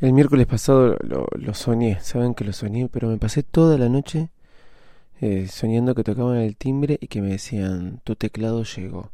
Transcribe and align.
El 0.00 0.12
miércoles 0.12 0.46
pasado 0.46 0.96
lo, 1.00 1.26
lo, 1.32 1.54
soñé, 1.54 1.98
saben 2.00 2.34
que 2.34 2.44
lo 2.44 2.52
soñé, 2.52 2.88
pero 2.88 3.08
me 3.08 3.18
pasé 3.18 3.42
toda 3.42 3.76
la 3.78 3.88
noche 3.88 4.30
eh, 5.20 5.48
soñando 5.48 5.96
que 5.96 6.04
tocaban 6.04 6.36
el 6.36 6.56
timbre 6.56 6.98
y 7.00 7.08
que 7.08 7.20
me 7.20 7.30
decían, 7.30 8.00
tu 8.04 8.14
teclado 8.14 8.62
llegó. 8.62 9.10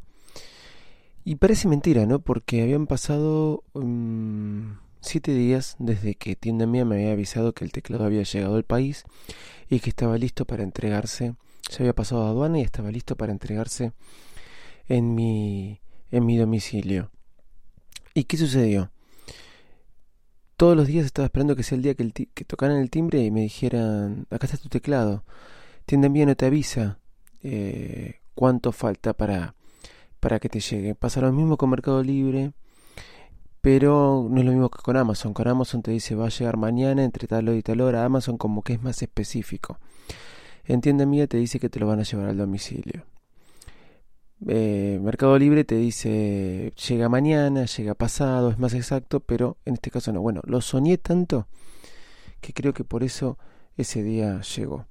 Y 1.23 1.37
parece 1.37 1.67
mentira, 1.67 2.05
¿no? 2.05 2.19
Porque 2.19 2.61
habían 2.61 2.85
pasado 2.85 3.63
um, 3.73 4.77
siete 5.01 5.33
días 5.33 5.75
desde 5.79 6.13
que 6.13 6.35
tienda 6.35 6.67
mía 6.67 6.85
me 6.85 6.97
había 6.97 7.13
avisado 7.13 7.53
que 7.53 7.65
el 7.65 7.71
teclado 7.71 8.05
había 8.05 8.21
llegado 8.21 8.55
al 8.55 8.63
país 8.63 9.05
y 9.71 9.79
que 9.79 9.89
estaba 9.89 10.19
listo 10.19 10.45
para 10.45 10.61
entregarse. 10.61 11.33
Se 11.67 11.81
había 11.81 11.95
pasado 11.95 12.27
a 12.27 12.29
aduana 12.29 12.59
y 12.59 12.61
estaba 12.61 12.91
listo 12.91 13.15
para 13.15 13.31
entregarse 13.31 13.93
en 14.87 15.15
mi, 15.15 15.79
en 16.11 16.27
mi 16.27 16.37
domicilio. 16.37 17.09
¿Y 18.13 18.25
qué 18.25 18.37
sucedió? 18.37 18.91
Todos 20.57 20.75
los 20.77 20.87
días 20.87 21.05
estaba 21.05 21.25
esperando 21.25 21.55
que 21.55 21.63
sea 21.63 21.75
el 21.75 21.81
día 21.81 21.95
que, 21.95 22.45
tocaran 22.45 22.77
el 22.77 22.89
timbre 22.89 23.23
y 23.23 23.31
me 23.31 23.41
dijeran, 23.41 24.25
acá 24.29 24.45
está 24.45 24.57
tu 24.57 24.69
teclado. 24.69 25.23
Tienda 25.85 26.07
bien 26.09 26.29
no 26.29 26.35
te 26.35 26.45
avisa 26.45 26.99
eh, 27.43 28.21
cuánto 28.33 28.71
falta 28.71 29.13
para, 29.13 29.55
para 30.19 30.39
que 30.39 30.49
te 30.49 30.59
llegue. 30.59 30.95
Pasa 30.95 31.21
lo 31.21 31.31
mismo 31.31 31.57
con 31.57 31.69
Mercado 31.69 32.01
Libre, 32.03 32.53
pero 33.61 34.27
no 34.29 34.39
es 34.39 34.45
lo 34.45 34.51
mismo 34.51 34.69
que 34.69 34.81
con 34.81 34.97
Amazon. 34.97 35.33
Con 35.33 35.47
Amazon 35.47 35.81
te 35.81 35.91
dice 35.91 36.15
va 36.15 36.27
a 36.27 36.29
llegar 36.29 36.57
mañana 36.57 37.03
entre 37.03 37.27
tal 37.27 37.49
hora 37.49 37.57
y 37.57 37.61
tal 37.61 37.81
hora. 37.81 38.05
Amazon 38.05 38.37
como 38.37 38.63
que 38.63 38.73
es 38.73 38.81
más 38.81 39.01
específico. 39.01 39.79
En 40.63 40.81
tienda 40.81 41.05
mía 41.05 41.27
te 41.27 41.37
dice 41.37 41.59
que 41.59 41.69
te 41.69 41.79
lo 41.79 41.87
van 41.87 41.99
a 41.99 42.03
llevar 42.03 42.29
al 42.29 42.37
domicilio. 42.37 43.05
Eh, 44.47 44.99
Mercado 45.01 45.39
Libre 45.39 45.63
te 45.63 45.75
dice 45.75 46.71
llega 46.87 47.09
mañana, 47.09 47.65
llega 47.65 47.95
pasado, 47.95 48.51
es 48.51 48.59
más 48.59 48.73
exacto, 48.73 49.19
pero 49.19 49.57
en 49.65 49.75
este 49.75 49.91
caso 49.91 50.13
no. 50.13 50.21
Bueno, 50.21 50.41
lo 50.45 50.61
soñé 50.61 50.97
tanto 50.97 51.47
que 52.41 52.53
creo 52.53 52.73
que 52.73 52.83
por 52.83 53.03
eso 53.03 53.37
ese 53.75 54.03
día 54.03 54.41
llegó. 54.41 54.85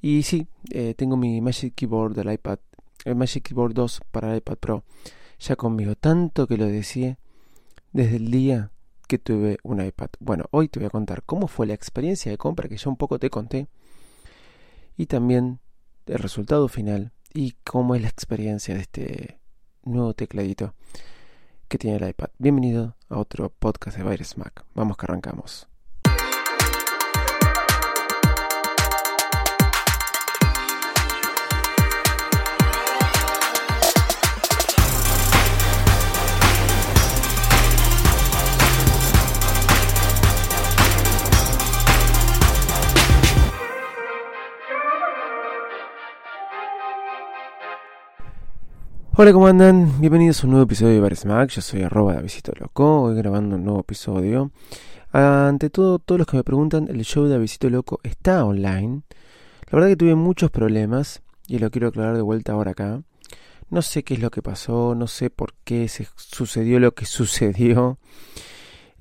Y 0.00 0.24
sí, 0.24 0.46
eh, 0.70 0.94
tengo 0.94 1.16
mi 1.16 1.40
Magic 1.40 1.74
Keyboard 1.74 2.14
del 2.14 2.32
iPad, 2.32 2.58
el 3.04 3.14
Magic 3.14 3.44
Keyboard 3.44 3.74
2 3.74 4.00
para 4.10 4.32
el 4.32 4.38
iPad 4.38 4.56
Pro, 4.58 4.84
ya 5.38 5.56
conmigo, 5.56 5.94
tanto 5.94 6.46
que 6.46 6.56
lo 6.56 6.66
decía 6.66 7.18
desde 7.92 8.16
el 8.16 8.30
día 8.30 8.72
que 9.08 9.18
tuve 9.18 9.58
un 9.62 9.84
iPad. 9.84 10.08
Bueno, 10.20 10.46
hoy 10.50 10.68
te 10.68 10.80
voy 10.80 10.86
a 10.86 10.90
contar 10.90 11.22
cómo 11.24 11.48
fue 11.48 11.66
la 11.66 11.74
experiencia 11.74 12.30
de 12.30 12.38
compra 12.38 12.68
que 12.68 12.76
ya 12.76 12.90
un 12.90 12.96
poco 12.96 13.18
te 13.18 13.30
conté 13.30 13.68
y 14.96 15.06
también 15.06 15.60
el 16.06 16.18
resultado 16.18 16.68
final 16.68 17.12
y 17.34 17.52
cómo 17.64 17.94
es 17.94 18.02
la 18.02 18.08
experiencia 18.08 18.74
de 18.74 18.80
este 18.80 19.38
nuevo 19.84 20.14
tecladito 20.14 20.74
que 21.68 21.78
tiene 21.78 21.96
el 21.96 22.08
iPad. 22.08 22.28
Bienvenido 22.38 22.96
a 23.08 23.18
otro 23.18 23.48
podcast 23.50 23.96
de 23.96 24.08
Virus 24.08 24.36
Mac. 24.36 24.64
Vamos 24.74 24.96
que 24.96 25.06
arrancamos. 25.06 25.71
Hola, 49.14 49.34
¿cómo 49.34 49.46
andan? 49.46 50.00
Bienvenidos 50.00 50.42
a 50.42 50.46
un 50.46 50.52
nuevo 50.52 50.64
episodio 50.64 50.94
de 50.94 51.00
Bares 51.00 51.26
Mac. 51.26 51.50
Yo 51.50 51.60
soy 51.60 51.82
arroba 51.82 52.14
Davidito 52.14 52.52
Loco, 52.58 53.02
hoy 53.02 53.14
grabando 53.14 53.56
un 53.56 53.64
nuevo 53.64 53.80
episodio. 53.80 54.52
Ante 55.12 55.68
todo, 55.68 55.98
todos 55.98 56.20
los 56.20 56.26
que 56.26 56.38
me 56.38 56.42
preguntan, 56.42 56.88
el 56.88 57.04
show 57.04 57.24
de 57.24 57.32
Davidito 57.32 57.68
Loco 57.68 58.00
está 58.04 58.42
online. 58.42 59.02
La 59.70 59.76
verdad 59.76 59.88
que 59.88 59.96
tuve 59.96 60.14
muchos 60.14 60.50
problemas 60.50 61.20
y 61.46 61.58
lo 61.58 61.70
quiero 61.70 61.88
aclarar 61.88 62.16
de 62.16 62.22
vuelta 62.22 62.52
ahora 62.52 62.70
acá. 62.70 63.02
No 63.68 63.82
sé 63.82 64.02
qué 64.02 64.14
es 64.14 64.20
lo 64.20 64.30
que 64.30 64.40
pasó, 64.40 64.94
no 64.94 65.06
sé 65.06 65.28
por 65.28 65.52
qué 65.62 65.88
se 65.88 66.08
sucedió 66.16 66.80
lo 66.80 66.94
que 66.94 67.04
sucedió. 67.04 67.98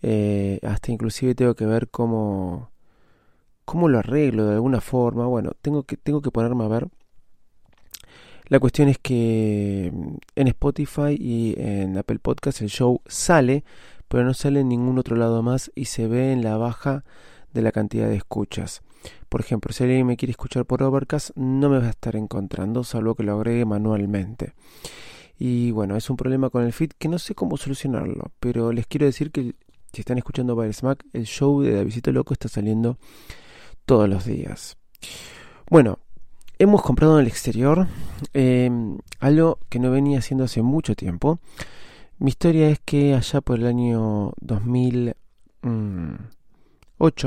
Eh, 0.01 0.59
hasta 0.63 0.91
inclusive 0.91 1.35
tengo 1.35 1.55
que 1.55 1.66
ver 1.66 1.88
cómo, 1.88 2.69
cómo 3.63 3.88
lo 3.88 3.99
arreglo 3.99 4.45
de 4.45 4.55
alguna 4.55 4.81
forma. 4.81 5.25
Bueno, 5.25 5.53
tengo 5.61 5.83
que, 5.83 5.95
tengo 5.95 6.22
que 6.22 6.31
ponerme 6.31 6.66
a 6.66 6.67
ver 6.67 6.89
la 8.51 8.59
cuestión 8.59 8.89
es 8.89 8.97
que 8.97 9.89
mm, 9.94 10.16
en 10.35 10.47
Spotify 10.50 11.16
y 11.17 11.56
en 11.57 11.97
Apple 11.97 12.19
Podcast 12.19 12.62
el 12.62 12.67
show 12.67 13.00
sale, 13.06 13.63
pero 14.09 14.25
no 14.25 14.34
sale 14.34 14.59
en 14.59 14.67
ningún 14.67 15.00
otro 15.00 15.16
lado 15.16 15.41
más 15.41 15.72
y 15.73 15.85
se 15.85 16.06
ve 16.07 16.34
en 16.34 16.44
la 16.44 16.57
baja 16.57 17.06
de 17.53 17.61
la 17.61 17.72
cantidad 17.72 18.09
de 18.09 18.17
escuchas. 18.17 18.81
Por 19.29 19.40
ejemplo, 19.40 19.72
si 19.72 19.85
alguien 19.85 20.06
me 20.06 20.17
quiere 20.17 20.31
escuchar 20.31 20.66
por 20.66 20.84
Overcast, 20.84 21.31
no 21.35 21.69
me 21.69 21.79
va 21.79 21.88
a 21.88 21.91
estar 21.91 22.17
encontrando, 22.17 22.84
salvo 22.84 23.16
que 23.16 23.23
lo 23.23 23.38
agregue 23.38 23.63
manualmente. 23.63 24.51
Y 25.40 25.72
bueno, 25.72 25.95
es 25.95 26.09
un 26.09 26.17
problema 26.17 26.50
con 26.50 26.66
el 26.66 26.73
feed 26.73 26.91
que 27.00 27.07
no 27.07 27.19
sé 27.19 27.34
cómo 27.34 27.56
solucionarlo, 27.56 28.34
pero 28.41 28.73
les 28.73 28.85
quiero 28.85 29.06
decir 29.06 29.31
que 29.31 29.56
si 29.94 30.01
están 30.01 30.17
escuchando 30.17 30.57
by 30.57 30.73
Smack, 30.73 31.06
el 31.13 31.23
show 31.23 31.61
de 31.61 31.72
Davidito 31.72 32.11
Loco 32.11 32.34
está 32.34 32.50
saliendo 32.50 32.97
todos 33.85 34.09
los 34.09 34.25
días. 34.25 34.75
Bueno, 35.69 36.00
hemos 36.61 36.83
comprado 36.83 37.16
en 37.16 37.22
el 37.25 37.27
exterior 37.27 37.88
em, 38.33 38.99
algo 39.19 39.57
que 39.67 39.79
no 39.79 39.89
venía 39.89 40.19
haciendo 40.19 40.44
hace 40.44 40.61
mucho 40.61 40.95
tiempo. 40.95 41.39
Mi 42.19 42.29
historia 42.29 42.69
es 42.69 42.79
que 42.79 43.16
allá 43.16 43.41
por 43.41 43.57
el 43.57 43.66
año 43.66 44.33
2008, 44.41 45.16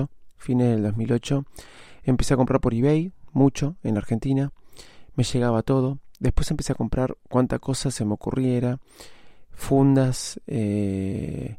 mm, 0.02 0.08
fines 0.36 0.68
del 0.68 0.84
2008, 0.84 1.44
empecé 2.04 2.34
a 2.34 2.36
comprar 2.36 2.60
por 2.60 2.74
eBay, 2.74 3.10
mucho, 3.32 3.74
en 3.82 3.96
Argentina. 3.96 4.52
Me 5.16 5.24
llegaba 5.24 5.62
todo. 5.62 5.98
Después 6.20 6.48
empecé 6.52 6.72
a 6.72 6.76
comprar 6.76 7.16
cuanta 7.28 7.58
cosa 7.58 7.90
se 7.90 8.04
me 8.04 8.14
ocurriera. 8.14 8.78
Fundas, 9.50 10.40
eh, 10.46 11.58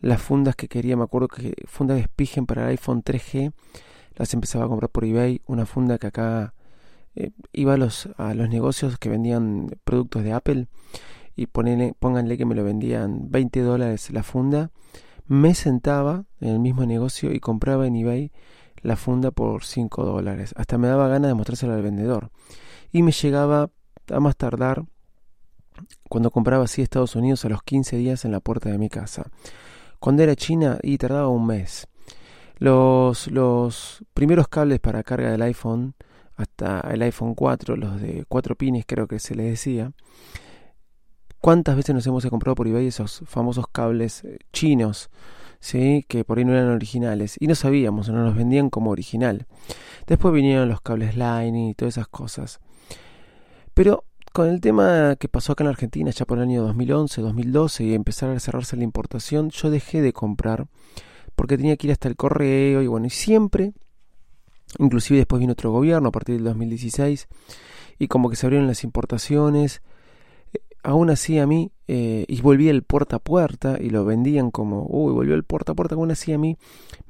las 0.00 0.22
fundas 0.22 0.56
que 0.56 0.68
quería, 0.68 0.96
me 0.96 1.04
acuerdo 1.04 1.28
que 1.28 1.52
fundas 1.66 1.98
de 1.98 2.04
Spigen 2.04 2.46
para 2.46 2.62
el 2.62 2.68
iPhone 2.70 3.02
3G, 3.02 3.52
las 4.16 4.32
empezaba 4.32 4.64
a 4.64 4.68
comprar 4.68 4.88
por 4.88 5.04
eBay. 5.04 5.42
Una 5.46 5.66
funda 5.66 5.98
que 5.98 6.06
acá 6.06 6.54
eh, 7.14 7.30
iba 7.52 7.74
a 7.74 7.76
los, 7.76 8.08
a 8.16 8.34
los 8.34 8.48
negocios 8.48 8.98
que 8.98 9.08
vendían 9.08 9.68
productos 9.84 10.22
de 10.22 10.32
Apple 10.32 10.68
y 11.36 11.46
pónganle 11.46 12.36
que 12.36 12.44
me 12.44 12.54
lo 12.54 12.64
vendían 12.64 13.30
20 13.30 13.60
dólares 13.60 14.10
la 14.10 14.22
funda, 14.22 14.70
me 15.26 15.54
sentaba 15.54 16.24
en 16.40 16.48
el 16.48 16.58
mismo 16.58 16.84
negocio 16.84 17.32
y 17.32 17.40
compraba 17.40 17.86
en 17.86 17.96
eBay 17.96 18.32
la 18.82 18.96
funda 18.96 19.30
por 19.30 19.64
5 19.64 20.04
dólares. 20.04 20.52
Hasta 20.56 20.76
me 20.76 20.88
daba 20.88 21.08
ganas 21.08 21.30
de 21.30 21.34
mostrárselo 21.34 21.74
al 21.74 21.82
vendedor. 21.82 22.30
Y 22.92 23.02
me 23.02 23.12
llegaba 23.12 23.70
a 24.10 24.20
más 24.20 24.36
tardar 24.36 24.84
cuando 26.08 26.30
compraba 26.30 26.64
así 26.64 26.82
Estados 26.82 27.16
Unidos 27.16 27.44
a 27.44 27.48
los 27.48 27.62
15 27.62 27.96
días 27.96 28.24
en 28.24 28.32
la 28.32 28.40
puerta 28.40 28.70
de 28.70 28.78
mi 28.78 28.88
casa. 28.88 29.30
Cuando 29.98 30.22
era 30.22 30.36
China 30.36 30.78
y 30.82 30.98
tardaba 30.98 31.28
un 31.28 31.46
mes. 31.46 31.86
Los, 32.58 33.28
los 33.28 34.04
primeros 34.12 34.48
cables 34.48 34.80
para 34.80 35.02
carga 35.02 35.30
del 35.30 35.42
iPhone 35.42 35.94
hasta 36.42 36.80
el 36.92 37.02
iPhone 37.02 37.34
4, 37.34 37.76
los 37.76 38.00
de 38.00 38.24
4 38.28 38.54
pines 38.56 38.84
creo 38.86 39.06
que 39.06 39.18
se 39.18 39.34
les 39.34 39.46
decía. 39.46 39.92
¿Cuántas 41.40 41.76
veces 41.76 41.94
nos 41.94 42.06
hemos 42.06 42.26
comprado 42.26 42.54
por 42.54 42.68
eBay 42.68 42.86
esos 42.86 43.22
famosos 43.26 43.66
cables 43.72 44.24
eh, 44.24 44.38
chinos? 44.52 45.10
¿sí? 45.60 46.04
que 46.08 46.24
por 46.24 46.38
ahí 46.38 46.44
no 46.44 46.52
eran 46.52 46.68
originales 46.68 47.36
y 47.38 47.46
no 47.46 47.54
sabíamos, 47.54 48.08
no 48.08 48.24
nos 48.24 48.34
vendían 48.34 48.70
como 48.70 48.90
original. 48.90 49.46
Después 50.06 50.34
vinieron 50.34 50.68
los 50.68 50.80
cables 50.80 51.16
Lightning 51.16 51.68
y 51.70 51.74
todas 51.74 51.94
esas 51.94 52.08
cosas. 52.08 52.60
Pero 53.74 54.04
con 54.32 54.48
el 54.48 54.60
tema 54.60 55.16
que 55.16 55.28
pasó 55.28 55.52
acá 55.52 55.64
en 55.64 55.68
Argentina 55.68 56.10
ya 56.10 56.24
por 56.24 56.38
el 56.38 56.44
año 56.44 56.62
2011, 56.62 57.20
2012 57.20 57.84
y 57.84 57.94
empezar 57.94 58.30
a 58.30 58.40
cerrarse 58.40 58.76
la 58.76 58.84
importación, 58.84 59.50
yo 59.50 59.70
dejé 59.70 60.02
de 60.02 60.12
comprar 60.12 60.66
porque 61.36 61.56
tenía 61.56 61.76
que 61.76 61.86
ir 61.86 61.92
hasta 61.92 62.08
el 62.08 62.16
correo 62.16 62.82
y 62.82 62.86
bueno, 62.86 63.06
y 63.06 63.10
siempre 63.10 63.72
Inclusive 64.78 65.18
después 65.18 65.40
vino 65.40 65.52
otro 65.52 65.70
gobierno 65.72 66.08
a 66.08 66.12
partir 66.12 66.36
del 66.36 66.44
2016 66.44 67.28
y 67.98 68.08
como 68.08 68.30
que 68.30 68.36
se 68.36 68.46
abrieron 68.46 68.66
las 68.66 68.84
importaciones. 68.84 69.82
aún 70.82 71.10
así 71.10 71.38
a 71.38 71.46
mí, 71.46 71.72
eh, 71.88 72.24
y 72.26 72.40
volví 72.40 72.68
el 72.70 72.82
puerta 72.82 73.16
a 73.16 73.18
puerta 73.18 73.76
y 73.78 73.90
lo 73.90 74.04
vendían 74.06 74.50
como, 74.50 74.86
uy, 74.88 75.12
volvió 75.12 75.34
el 75.34 75.44
puerta 75.44 75.72
a 75.72 75.74
puerta, 75.74 75.94
aún 75.94 76.10
así 76.10 76.32
a 76.32 76.38
mí 76.38 76.56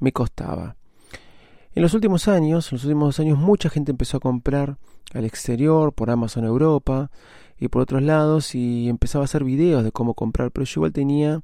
me 0.01 0.13
costaba. 0.13 0.77
En 1.73 1.83
los 1.83 1.95
últimos 1.95 2.27
años, 2.27 2.73
en 2.73 2.77
los 2.77 2.85
últimos 2.85 3.21
años, 3.21 3.39
mucha 3.39 3.71
gente 3.71 3.93
empezó 3.93 4.17
a 4.17 4.21
comprar 4.21 4.77
al 5.15 5.25
exterior, 5.25 5.93
por 5.93 6.11
Amazon 6.11 6.45
Europa 6.45 7.13
y 7.59 7.69
por 7.69 7.83
otros 7.83 8.03
lados, 8.03 8.57
y 8.57 8.89
empezaba 8.89 9.23
a 9.23 9.27
hacer 9.27 9.45
videos 9.45 9.85
de 9.85 9.93
cómo 9.93 10.15
comprar, 10.15 10.51
pero 10.51 10.65
yo 10.65 10.81
igual 10.81 10.93
tenía 10.93 11.43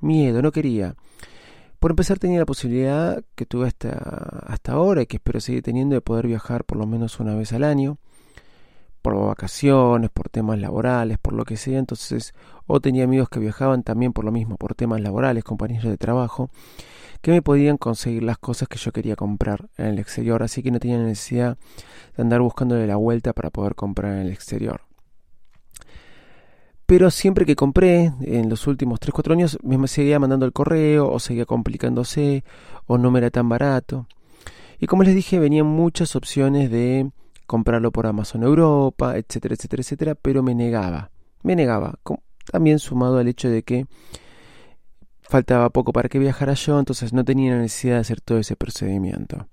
miedo, 0.00 0.42
no 0.42 0.50
quería. 0.50 0.96
Por 1.80 1.92
empezar 1.92 2.18
tenía 2.18 2.38
la 2.38 2.46
posibilidad 2.46 3.24
que 3.34 3.46
tuve 3.46 3.66
hasta, 3.66 3.90
hasta 4.46 4.72
ahora 4.72 5.02
y 5.02 5.06
que 5.06 5.16
espero 5.16 5.40
seguir 5.40 5.62
teniendo 5.62 5.94
de 5.94 6.02
poder 6.02 6.26
viajar 6.26 6.64
por 6.64 6.76
lo 6.76 6.86
menos 6.86 7.18
una 7.20 7.34
vez 7.34 7.52
al 7.54 7.64
año 7.64 7.98
por 9.00 9.16
vacaciones, 9.16 10.10
por 10.10 10.28
temas 10.28 10.58
laborales, 10.58 11.18
por 11.18 11.32
lo 11.32 11.44
que 11.44 11.56
sea. 11.56 11.78
Entonces, 11.78 12.34
o 12.66 12.80
tenía 12.80 13.04
amigos 13.04 13.30
que 13.30 13.40
viajaban 13.40 13.82
también 13.82 14.12
por 14.12 14.26
lo 14.26 14.30
mismo, 14.30 14.56
por 14.56 14.74
temas 14.74 15.00
laborales, 15.00 15.42
compañeros 15.42 15.90
de 15.90 15.96
trabajo, 15.96 16.50
que 17.22 17.30
me 17.30 17.42
podían 17.42 17.78
conseguir 17.78 18.22
las 18.22 18.36
cosas 18.36 18.68
que 18.68 18.78
yo 18.78 18.92
quería 18.92 19.16
comprar 19.16 19.70
en 19.78 19.86
el 19.86 19.98
exterior. 19.98 20.42
Así 20.42 20.62
que 20.62 20.70
no 20.70 20.80
tenía 20.80 20.98
necesidad 20.98 21.56
de 22.16 22.22
andar 22.22 22.40
buscándole 22.40 22.86
la 22.86 22.96
vuelta 22.96 23.32
para 23.32 23.50
poder 23.50 23.74
comprar 23.74 24.12
en 24.12 24.18
el 24.26 24.32
exterior. 24.32 24.89
Pero 26.90 27.08
siempre 27.12 27.46
que 27.46 27.54
compré, 27.54 28.12
en 28.20 28.48
los 28.48 28.66
últimos 28.66 28.98
3-4 28.98 29.34
años, 29.34 29.58
me 29.62 29.86
seguía 29.86 30.18
mandando 30.18 30.44
el 30.44 30.52
correo, 30.52 31.08
o 31.08 31.20
seguía 31.20 31.46
complicándose, 31.46 32.42
o 32.86 32.98
no 32.98 33.12
me 33.12 33.20
era 33.20 33.30
tan 33.30 33.48
barato. 33.48 34.08
Y 34.80 34.88
como 34.88 35.04
les 35.04 35.14
dije, 35.14 35.38
venían 35.38 35.66
muchas 35.66 36.16
opciones 36.16 36.68
de 36.68 37.12
comprarlo 37.46 37.92
por 37.92 38.08
Amazon 38.08 38.42
Europa, 38.42 39.16
etcétera, 39.16 39.54
etcétera, 39.54 39.82
etcétera, 39.82 40.14
pero 40.16 40.42
me 40.42 40.52
negaba, 40.56 41.12
me 41.44 41.54
negaba, 41.54 41.94
también 42.50 42.80
sumado 42.80 43.18
al 43.18 43.28
hecho 43.28 43.48
de 43.48 43.62
que 43.62 43.86
faltaba 45.20 45.70
poco 45.70 45.92
para 45.92 46.08
que 46.08 46.18
viajara 46.18 46.54
yo, 46.54 46.76
entonces 46.76 47.12
no 47.12 47.24
tenía 47.24 47.56
necesidad 47.56 47.94
de 47.94 48.00
hacer 48.00 48.20
todo 48.20 48.38
ese 48.38 48.56
procedimiento. 48.56 49.46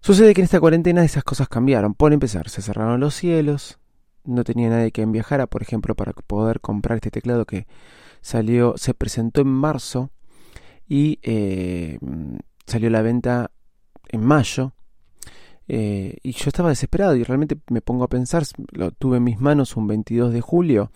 Sucede 0.00 0.34
que 0.34 0.40
en 0.40 0.46
esta 0.46 0.58
cuarentena 0.58 1.04
esas 1.04 1.22
cosas 1.22 1.46
cambiaron. 1.48 1.94
Por 1.94 2.12
empezar, 2.12 2.48
se 2.48 2.62
cerraron 2.62 2.98
los 2.98 3.14
cielos, 3.14 3.78
no 4.24 4.44
tenía 4.44 4.68
nadie 4.68 4.92
que 4.92 5.04
viajara, 5.06 5.46
por 5.46 5.62
ejemplo, 5.62 5.94
para 5.94 6.12
poder 6.12 6.60
comprar 6.60 6.96
este 6.96 7.10
teclado 7.10 7.44
que 7.44 7.66
salió, 8.20 8.74
se 8.76 8.94
presentó 8.94 9.40
en 9.42 9.48
marzo 9.48 10.10
y 10.88 11.18
eh, 11.22 11.98
salió 12.66 12.88
a 12.88 12.92
la 12.92 13.02
venta 13.02 13.50
en 14.08 14.24
mayo. 14.24 14.72
Eh, 15.68 16.18
y 16.22 16.32
yo 16.32 16.48
estaba 16.48 16.70
desesperado 16.70 17.16
y 17.16 17.24
realmente 17.24 17.56
me 17.68 17.80
pongo 17.80 18.04
a 18.04 18.08
pensar, 18.08 18.44
lo 18.72 18.90
tuve 18.90 19.18
en 19.18 19.24
mis 19.24 19.40
manos 19.40 19.76
un 19.76 19.86
22 19.86 20.32
de 20.32 20.40
julio, 20.40 20.90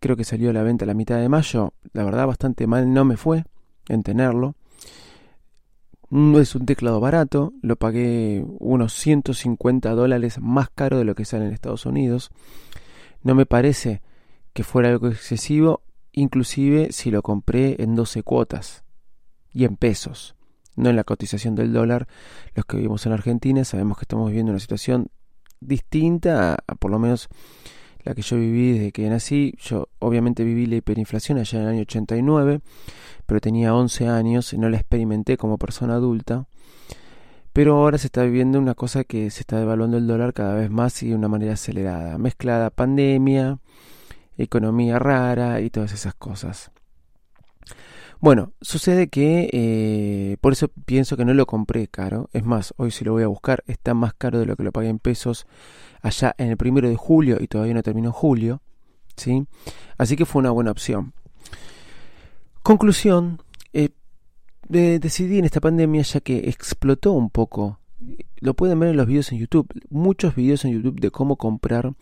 creo 0.00 0.16
que 0.16 0.24
salió 0.24 0.50
a 0.50 0.52
la 0.52 0.62
venta 0.62 0.84
a 0.84 0.88
la 0.88 0.94
mitad 0.94 1.18
de 1.18 1.28
mayo, 1.28 1.72
la 1.92 2.04
verdad 2.04 2.26
bastante 2.26 2.66
mal 2.66 2.92
no 2.92 3.04
me 3.04 3.16
fue 3.16 3.44
en 3.88 4.02
tenerlo. 4.02 4.56
No 6.12 6.40
es 6.40 6.54
un 6.54 6.66
teclado 6.66 7.00
barato, 7.00 7.54
lo 7.62 7.76
pagué 7.76 8.44
unos 8.58 8.92
150 8.92 9.90
dólares 9.92 10.38
más 10.40 10.68
caro 10.68 10.98
de 10.98 11.04
lo 11.04 11.14
que 11.14 11.24
sale 11.24 11.46
en 11.46 11.54
Estados 11.54 11.86
Unidos. 11.86 12.30
No 13.22 13.34
me 13.34 13.46
parece 13.46 14.02
que 14.52 14.62
fuera 14.62 14.90
algo 14.90 15.08
excesivo, 15.08 15.80
inclusive 16.12 16.92
si 16.92 17.10
lo 17.10 17.22
compré 17.22 17.82
en 17.82 17.94
12 17.94 18.22
cuotas 18.24 18.84
y 19.54 19.64
en 19.64 19.76
pesos 19.76 20.36
no 20.76 20.90
en 20.90 20.96
la 20.96 21.04
cotización 21.04 21.54
del 21.54 21.72
dólar. 21.72 22.08
Los 22.54 22.64
que 22.66 22.76
vivimos 22.76 23.06
en 23.06 23.12
Argentina 23.12 23.64
sabemos 23.64 23.96
que 23.96 24.04
estamos 24.04 24.28
viviendo 24.28 24.52
una 24.52 24.60
situación 24.60 25.08
distinta 25.60 26.56
a, 26.66 26.74
por 26.74 26.90
lo 26.90 26.98
menos 26.98 27.28
la 28.04 28.14
que 28.14 28.22
yo 28.22 28.36
viví 28.36 28.72
desde 28.72 28.92
que 28.92 29.08
nací. 29.08 29.54
Yo 29.62 29.88
obviamente 29.98 30.44
viví 30.44 30.66
la 30.66 30.76
hiperinflación 30.76 31.38
allá 31.38 31.58
en 31.58 31.64
el 31.64 31.70
año 31.70 31.82
89, 31.82 32.60
pero 33.26 33.40
tenía 33.40 33.74
11 33.74 34.08
años 34.08 34.52
y 34.52 34.58
no 34.58 34.68
la 34.68 34.76
experimenté 34.76 35.36
como 35.36 35.58
persona 35.58 35.94
adulta. 35.94 36.46
Pero 37.52 37.76
ahora 37.76 37.98
se 37.98 38.06
está 38.06 38.22
viviendo 38.22 38.58
una 38.58 38.74
cosa 38.74 39.04
que 39.04 39.30
se 39.30 39.40
está 39.40 39.58
devaluando 39.58 39.98
el 39.98 40.06
dólar 40.06 40.32
cada 40.32 40.54
vez 40.54 40.70
más 40.70 41.02
y 41.02 41.10
de 41.10 41.14
una 41.14 41.28
manera 41.28 41.52
acelerada, 41.52 42.16
mezclada 42.16 42.70
pandemia, 42.70 43.58
economía 44.38 44.98
rara 44.98 45.60
y 45.60 45.68
todas 45.68 45.92
esas 45.92 46.14
cosas. 46.14 46.70
Bueno, 48.22 48.52
sucede 48.60 49.08
que 49.08 49.50
eh, 49.52 50.36
por 50.40 50.52
eso 50.52 50.68
pienso 50.68 51.16
que 51.16 51.24
no 51.24 51.34
lo 51.34 51.44
compré 51.44 51.88
caro. 51.88 52.30
Es 52.32 52.44
más, 52.44 52.72
hoy 52.76 52.92
si 52.92 53.04
lo 53.04 53.10
voy 53.10 53.24
a 53.24 53.26
buscar 53.26 53.64
está 53.66 53.94
más 53.94 54.14
caro 54.14 54.38
de 54.38 54.46
lo 54.46 54.54
que 54.54 54.62
lo 54.62 54.70
pagué 54.70 54.90
en 54.90 55.00
pesos 55.00 55.44
allá 56.02 56.32
en 56.38 56.50
el 56.50 56.56
primero 56.56 56.88
de 56.88 56.94
julio 56.94 57.38
y 57.40 57.48
todavía 57.48 57.74
no 57.74 57.82
terminó 57.82 58.12
julio. 58.12 58.62
¿sí? 59.16 59.44
Así 59.98 60.14
que 60.14 60.24
fue 60.24 60.38
una 60.38 60.52
buena 60.52 60.70
opción. 60.70 61.14
Conclusión, 62.62 63.42
eh, 63.72 63.88
decidí 64.68 65.40
en 65.40 65.44
esta 65.44 65.60
pandemia 65.60 66.02
ya 66.02 66.20
que 66.20 66.48
explotó 66.48 67.10
un 67.14 67.28
poco. 67.28 67.80
Lo 68.38 68.54
pueden 68.54 68.78
ver 68.78 68.90
en 68.90 68.98
los 68.98 69.08
videos 69.08 69.32
en 69.32 69.38
YouTube. 69.38 69.66
Muchos 69.90 70.36
videos 70.36 70.64
en 70.64 70.70
YouTube 70.70 71.00
de 71.00 71.10
cómo 71.10 71.34
comprar 71.34 71.92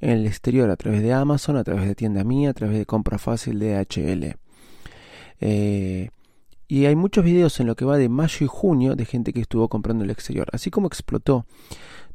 en 0.00 0.10
el 0.10 0.26
exterior 0.26 0.70
a 0.70 0.76
través 0.76 1.02
de 1.02 1.12
Amazon, 1.12 1.58
a 1.58 1.64
través 1.64 1.86
de 1.86 1.94
tienda 1.94 2.24
mía, 2.24 2.48
a 2.48 2.54
través 2.54 2.78
de 2.78 2.86
compra 2.86 3.18
fácil 3.18 3.58
de 3.58 3.76
HL. 3.78 4.38
Eh, 5.40 6.10
y 6.68 6.86
hay 6.86 6.94
muchos 6.94 7.24
videos 7.24 7.58
en 7.58 7.66
lo 7.66 7.74
que 7.74 7.84
va 7.84 7.98
de 7.98 8.08
mayo 8.08 8.44
y 8.44 8.46
junio 8.46 8.94
de 8.94 9.04
gente 9.04 9.32
que 9.32 9.40
estuvo 9.40 9.68
comprando 9.68 10.04
en 10.04 10.10
el 10.10 10.14
exterior. 10.14 10.48
Así 10.52 10.70
como 10.70 10.86
explotó 10.86 11.46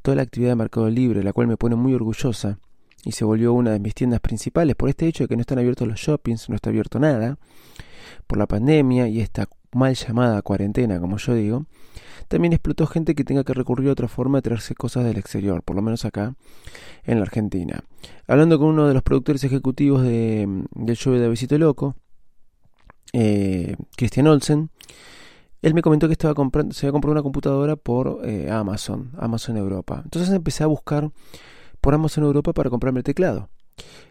toda 0.02 0.16
la 0.16 0.22
actividad 0.22 0.52
de 0.52 0.56
Mercado 0.56 0.90
Libre, 0.90 1.24
la 1.24 1.34
cual 1.34 1.48
me 1.48 1.58
pone 1.58 1.76
muy 1.76 1.94
orgullosa 1.94 2.60
y 3.04 3.12
se 3.12 3.26
volvió 3.26 3.54
una 3.54 3.72
de 3.72 3.80
mis 3.80 3.94
tiendas 3.94 4.20
principales 4.20 4.76
por 4.76 4.90
este 4.90 5.08
hecho 5.08 5.26
de 5.26 5.28
que 5.28 5.36
no 5.36 5.42
están 5.42 5.60
abiertos 5.60 5.88
los 5.88 6.00
shoppings, 6.00 6.50
no 6.50 6.56
está 6.56 6.70
abierto 6.70 7.00
nada, 7.00 7.38
por 8.28 8.38
la 8.38 8.48
pandemia 8.48 9.08
y 9.08 9.20
esta 9.20 9.50
mal 9.74 9.94
llamada 9.94 10.42
cuarentena, 10.42 11.00
como 11.00 11.18
yo 11.18 11.34
digo, 11.34 11.66
también 12.28 12.54
explotó 12.54 12.88
gente 12.88 13.14
que 13.14 13.24
tenga 13.24 13.44
que 13.44 13.54
recurrir 13.54 13.90
a 13.90 13.92
otra 13.92 14.08
forma 14.08 14.38
de 14.38 14.44
traerse 14.44 14.74
cosas 14.74 15.04
del 15.04 15.18
exterior, 15.18 15.62
por 15.64 15.76
lo 15.76 15.82
menos 15.82 16.06
acá 16.06 16.36
en 17.04 17.18
la 17.18 17.24
Argentina. 17.24 17.84
Hablando 18.28 18.58
con 18.58 18.70
uno 18.70 18.88
de 18.88 18.94
los 18.94 19.04
productores 19.04 19.44
ejecutivos 19.44 20.02
de, 20.02 20.64
del 20.72 20.96
show 20.96 21.14
de 21.14 21.30
Visito 21.30 21.58
Loco, 21.58 21.96
eh, 23.14 23.76
Christian 23.96 24.28
Olsen, 24.28 24.70
él 25.62 25.74
me 25.74 25.82
comentó 25.82 26.08
que 26.08 26.14
estaba 26.14 26.34
comprando, 26.36 26.74
se 26.74 26.86
había 26.86 26.92
comprado 26.92 27.14
una 27.14 27.24
computadora 27.24 27.76
por 27.76 28.22
eh, 28.24 28.52
Amazon, 28.52 29.12
Amazon 29.18 29.58
Europa. 29.58 30.02
Entonces 30.04 30.32
empecé 30.34 30.64
a 30.64 30.68
buscar 30.68 31.12
por 31.82 31.94
Amazon 31.94 32.24
Europa 32.24 32.54
para 32.54 32.70
comprarme 32.70 33.00
el 33.00 33.04
teclado. 33.04 33.50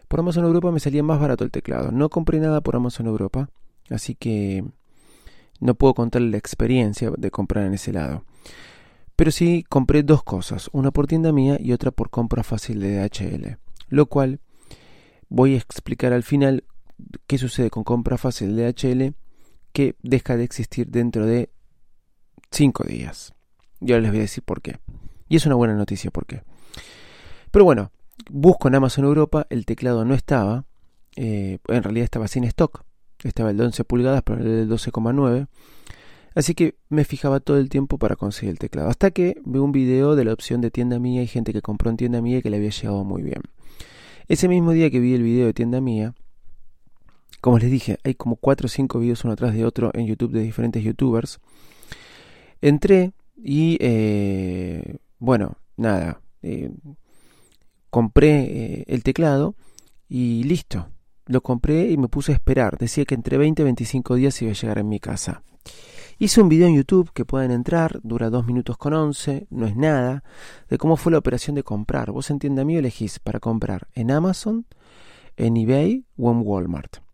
Por 0.07 0.19
Amazon 0.19 0.45
Europa 0.45 0.71
me 0.71 0.79
salía 0.79 1.03
más 1.03 1.19
barato 1.19 1.43
el 1.43 1.51
teclado. 1.51 1.91
No 1.91 2.09
compré 2.09 2.39
nada 2.39 2.61
por 2.61 2.75
Amazon 2.75 3.07
Europa, 3.07 3.49
así 3.89 4.15
que 4.15 4.63
no 5.59 5.75
puedo 5.75 5.93
contarle 5.93 6.29
la 6.29 6.37
experiencia 6.37 7.11
de 7.17 7.31
comprar 7.31 7.65
en 7.65 7.73
ese 7.73 7.93
lado. 7.93 8.23
Pero 9.15 9.31
sí 9.31 9.63
compré 9.67 10.03
dos 10.03 10.23
cosas, 10.23 10.69
una 10.73 10.91
por 10.91 11.07
tienda 11.07 11.31
mía 11.31 11.57
y 11.59 11.71
otra 11.71 11.91
por 11.91 12.09
compra 12.09 12.43
fácil 12.43 12.81
de 12.81 12.97
DHL, 12.97 13.57
lo 13.87 14.07
cual 14.07 14.41
voy 15.29 15.53
a 15.53 15.57
explicar 15.57 16.11
al 16.11 16.23
final 16.23 16.65
qué 17.27 17.37
sucede 17.37 17.69
con 17.69 17.83
compra 17.83 18.17
fácil 18.17 18.55
de 18.55 18.71
DHL 18.71 19.15
que 19.71 19.95
deja 20.01 20.37
de 20.37 20.43
existir 20.43 20.87
dentro 20.87 21.25
de 21.25 21.49
5 22.51 22.83
días. 22.85 23.33
Y 23.81 23.91
ahora 23.91 24.03
les 24.03 24.11
voy 24.11 24.19
a 24.19 24.23
decir 24.23 24.43
por 24.43 24.61
qué. 24.61 24.79
Y 25.27 25.35
es 25.35 25.45
una 25.45 25.55
buena 25.55 25.75
noticia 25.75 26.11
por 26.11 26.25
qué. 26.25 26.43
Pero 27.51 27.65
bueno, 27.65 27.91
busco 28.29 28.67
en 28.67 28.75
Amazon 28.75 29.05
Europa, 29.05 29.47
el 29.49 29.65
teclado 29.65 30.05
no 30.05 30.13
estaba, 30.13 30.65
eh, 31.15 31.59
en 31.67 31.83
realidad 31.83 32.05
estaba 32.05 32.27
sin 32.27 32.43
stock, 32.45 32.83
estaba 33.23 33.51
el 33.51 33.57
de 33.57 33.65
11 33.65 33.83
pulgadas, 33.83 34.21
pero 34.23 34.39
el 34.39 34.45
de 34.45 34.65
12,9. 34.67 35.47
Así 36.35 36.53
que 36.53 36.75
me 36.89 37.05
fijaba 37.05 37.39
todo 37.39 37.57
el 37.57 37.69
tiempo 37.69 37.97
para 37.97 38.17
conseguir 38.17 38.51
el 38.51 38.59
teclado. 38.59 38.89
Hasta 38.89 39.11
que 39.11 39.41
vi 39.45 39.59
un 39.59 39.71
video 39.71 40.15
de 40.15 40.25
la 40.25 40.33
opción 40.33 40.59
de 40.59 40.69
tienda 40.69 40.99
mía 40.99 41.23
y 41.23 41.27
gente 41.27 41.53
que 41.53 41.61
compró 41.61 41.89
en 41.89 41.97
tienda 41.97 42.21
mía 42.21 42.41
que 42.41 42.49
le 42.49 42.57
había 42.57 42.71
llegado 42.71 43.03
muy 43.05 43.23
bien. 43.23 43.41
Ese 44.27 44.47
mismo 44.47 44.71
día 44.71 44.89
que 44.89 44.99
vi 44.99 45.13
el 45.13 45.23
video 45.23 45.45
de 45.45 45.53
tienda 45.53 45.79
mía, 45.79 46.13
como 47.45 47.59
les 47.59 47.69
dije, 47.69 47.99
hay 48.03 48.15
como 48.15 48.37
4 48.37 48.65
o 48.65 48.67
5 48.67 48.97
videos 48.97 49.23
uno 49.23 49.33
atrás 49.33 49.53
de 49.53 49.65
otro 49.65 49.91
en 49.93 50.07
YouTube 50.07 50.31
de 50.31 50.39
diferentes 50.39 50.83
youtubers. 50.83 51.39
Entré 52.59 53.13
y, 53.37 53.77
eh, 53.81 54.97
bueno, 55.19 55.55
nada, 55.77 56.21
eh, 56.41 56.71
compré 57.91 58.39
eh, 58.39 58.85
el 58.87 59.03
teclado 59.03 59.53
y 60.09 60.41
listo. 60.45 60.87
Lo 61.27 61.41
compré 61.41 61.91
y 61.91 61.97
me 61.97 62.07
puse 62.07 62.31
a 62.31 62.35
esperar. 62.35 62.79
Decía 62.79 63.05
que 63.05 63.13
entre 63.13 63.37
20 63.37 63.61
y 63.61 63.65
25 63.65 64.15
días 64.15 64.41
iba 64.41 64.49
a 64.49 64.55
llegar 64.55 64.79
en 64.79 64.89
mi 64.89 64.99
casa. 64.99 65.43
Hice 66.17 66.41
un 66.41 66.49
video 66.49 66.67
en 66.67 66.75
YouTube 66.77 67.11
que 67.13 67.25
pueden 67.25 67.51
entrar, 67.51 67.99
dura 68.01 68.31
2 68.31 68.47
minutos 68.47 68.75
con 68.75 68.93
11, 68.93 69.45
no 69.51 69.67
es 69.67 69.75
nada, 69.75 70.23
de 70.67 70.79
cómo 70.79 70.97
fue 70.97 71.11
la 71.11 71.19
operación 71.19 71.55
de 71.55 71.61
comprar. 71.61 72.09
Vos 72.09 72.31
en 72.31 72.39
tienda 72.39 72.65
mí 72.65 72.75
elegís 72.75 73.19
para 73.19 73.39
comprar 73.39 73.87
en 73.93 74.09
Amazon, 74.09 74.65
en 75.37 75.57
eBay 75.57 76.05
o 76.17 76.31
en 76.31 76.41
Walmart. 76.43 77.04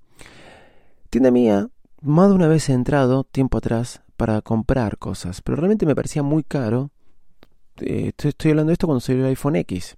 Tienda 1.11 1.29
mía, 1.29 1.67
más 2.01 2.29
de 2.29 2.35
una 2.35 2.47
vez 2.47 2.69
he 2.69 2.73
entrado 2.73 3.25
tiempo 3.25 3.57
atrás 3.57 4.01
para 4.15 4.41
comprar 4.41 4.97
cosas, 4.97 5.41
pero 5.41 5.57
realmente 5.57 5.85
me 5.85 5.93
parecía 5.93 6.23
muy 6.23 6.41
caro. 6.41 6.89
Eh, 7.81 8.13
estoy, 8.17 8.51
hablando 8.51 8.69
de 8.69 8.73
esto 8.75 8.87
cuando 8.87 9.01
salió 9.01 9.23
el 9.23 9.31
iPhone 9.31 9.57
X. 9.57 9.97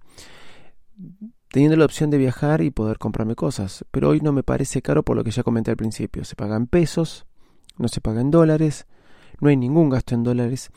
teniendo 1.52 1.76
la 1.76 1.84
opción 1.84 2.10
de 2.10 2.18
viajar 2.18 2.62
y 2.62 2.72
poder 2.72 2.98
comprarme 2.98 3.36
cosas. 3.36 3.84
Pero 3.92 4.08
hoy 4.08 4.22
no 4.22 4.32
me 4.32 4.42
parece 4.42 4.82
caro 4.82 5.04
por 5.04 5.16
lo 5.16 5.22
que 5.22 5.30
ya 5.30 5.44
comenté 5.44 5.70
al 5.70 5.76
principio. 5.76 6.24
Se 6.24 6.34
paga 6.34 6.56
en 6.56 6.66
pesos, 6.66 7.26
no 7.78 7.86
se 7.86 8.00
paga 8.00 8.20
en 8.20 8.32
dólares, 8.32 8.88
no 9.40 9.50
hay 9.50 9.56
ningún 9.56 9.90
gasto 9.90 10.16
en 10.16 10.24
dólares. 10.24 10.70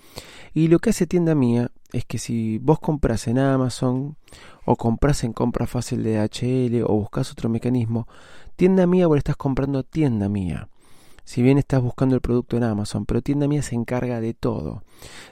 Y 0.54 0.68
lo 0.68 0.78
que 0.78 0.92
hace 0.92 1.08
tienda 1.08 1.34
mía 1.34 1.72
es 1.94 2.06
que 2.06 2.18
si 2.18 2.58
vos 2.60 2.80
compras 2.80 3.28
en 3.28 3.40
Amazon 3.40 4.18
o 4.66 4.76
compras 4.76 5.24
en 5.24 5.34
compra 5.34 5.68
fácil 5.68 6.04
de 6.04 6.20
HL 6.20 6.84
o 6.84 6.96
buscas 6.96 7.32
otro 7.32 7.50
mecanismo, 7.50 8.08
tienda 8.56 8.88
mía 8.88 9.08
vos 9.08 9.18
estás 9.18 9.38
comprando 9.38 9.84
tienda 9.84 10.30
mía. 10.30 10.70
Si 11.28 11.42
bien 11.42 11.58
estás 11.58 11.82
buscando 11.82 12.16
el 12.16 12.22
producto 12.22 12.56
en 12.56 12.64
Amazon, 12.64 13.06
pero 13.06 13.22
tienda 13.22 13.50
mía 13.50 13.62
se 13.62 13.76
encarga 13.76 14.22
de 14.22 14.34
todo. 14.34 14.84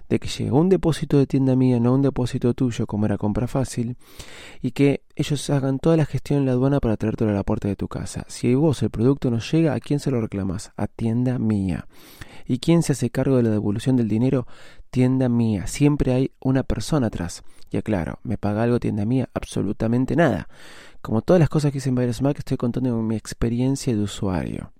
De 0.09 0.19
que 0.19 0.27
llegue 0.27 0.51
un 0.51 0.67
depósito 0.67 1.17
de 1.17 1.25
tienda 1.25 1.55
mía, 1.55 1.79
no 1.79 1.93
un 1.93 2.01
depósito 2.01 2.53
tuyo 2.53 2.85
como 2.85 3.05
era 3.05 3.17
compra 3.17 3.47
fácil, 3.47 3.95
y 4.61 4.71
que 4.71 5.03
ellos 5.15 5.49
hagan 5.49 5.79
toda 5.79 5.95
la 5.95 6.05
gestión 6.05 6.39
en 6.39 6.47
la 6.47 6.51
aduana 6.51 6.81
para 6.81 6.97
traértelo 6.97 7.31
a 7.31 7.33
la 7.33 7.43
puerta 7.43 7.69
de 7.69 7.77
tu 7.77 7.87
casa. 7.87 8.25
Si 8.27 8.53
vos 8.55 8.83
el 8.83 8.89
producto 8.89 9.31
no 9.31 9.39
llega, 9.39 9.73
¿a 9.73 9.79
quién 9.79 10.01
se 10.01 10.11
lo 10.11 10.19
reclamas? 10.19 10.73
A 10.75 10.87
tienda 10.87 11.39
mía. 11.39 11.87
¿Y 12.45 12.59
quién 12.59 12.83
se 12.83 12.91
hace 12.91 13.09
cargo 13.09 13.37
de 13.37 13.43
la 13.43 13.49
devolución 13.49 13.95
del 13.95 14.09
dinero? 14.09 14.47
Tienda 14.95 15.27
mía. 15.27 15.67
Siempre 15.67 16.13
hay 16.13 16.31
una 16.39 16.63
persona 16.63 17.07
atrás. 17.07 17.43
Y 17.69 17.75
aclaro, 17.75 18.19
¿me 18.23 18.37
paga 18.37 18.63
algo 18.63 18.79
tienda 18.79 19.03
mía? 19.03 19.27
Absolutamente 19.33 20.15
nada. 20.15 20.47
Como 21.01 21.21
todas 21.21 21.41
las 21.41 21.49
cosas 21.49 21.73
que 21.73 21.79
hice 21.79 21.89
en 21.89 21.95
Mac, 21.95 22.37
estoy 22.37 22.55
contando 22.55 22.95
mi 23.01 23.17
experiencia 23.17 23.93
de 23.93 24.01
usuario. 24.01 24.71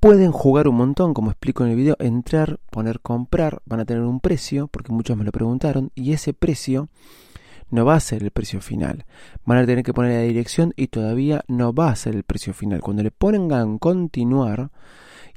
Pueden 0.00 0.32
jugar 0.32 0.66
un 0.66 0.76
montón, 0.76 1.12
como 1.12 1.30
explico 1.30 1.62
en 1.62 1.72
el 1.72 1.76
video, 1.76 1.96
entrar, 1.98 2.58
poner 2.70 3.00
comprar, 3.00 3.60
van 3.66 3.80
a 3.80 3.84
tener 3.84 4.02
un 4.02 4.18
precio, 4.18 4.66
porque 4.68 4.94
muchos 4.94 5.18
me 5.18 5.24
lo 5.24 5.30
preguntaron, 5.30 5.92
y 5.94 6.14
ese 6.14 6.32
precio 6.32 6.88
no 7.68 7.84
va 7.84 7.96
a 7.96 8.00
ser 8.00 8.22
el 8.22 8.30
precio 8.30 8.62
final. 8.62 9.04
Van 9.44 9.58
a 9.58 9.66
tener 9.66 9.84
que 9.84 9.92
poner 9.92 10.12
la 10.12 10.22
dirección 10.22 10.72
y 10.74 10.86
todavía 10.86 11.44
no 11.48 11.74
va 11.74 11.90
a 11.90 11.96
ser 11.96 12.16
el 12.16 12.22
precio 12.22 12.54
final. 12.54 12.80
Cuando 12.80 13.02
le 13.02 13.10
pongan 13.10 13.76
continuar, 13.76 14.70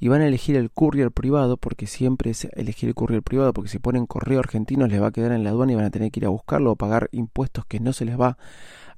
y 0.02 0.08
van 0.08 0.22
a 0.22 0.28
elegir 0.28 0.56
el 0.58 0.72
courier 0.72 1.12
privado 1.12 1.58
porque 1.58 1.86
siempre 1.86 2.32
es 2.32 2.46
elegir 2.54 2.90
el 2.90 2.96
courier 2.96 3.22
privado 3.22 3.54
porque 3.54 3.70
si 3.70 3.78
ponen 3.78 4.08
correo 4.08 4.40
argentino 4.40 4.88
les 4.88 5.00
va 5.00 5.08
a 5.08 5.12
quedar 5.12 5.32
en 5.32 5.44
la 5.44 5.52
aduana 5.52 5.74
y 5.74 5.76
van 5.76 5.86
a 5.86 5.92
tener 5.92 6.12
que 6.12 6.20
ir 6.20 6.26
a 6.26 6.30
buscarlo 6.30 6.72
o 6.72 6.76
pagar 6.76 7.08
impuestos 7.12 7.66
que 7.68 7.80
no 7.80 7.94
se 7.94 8.06
les 8.06 8.20
va 8.20 8.40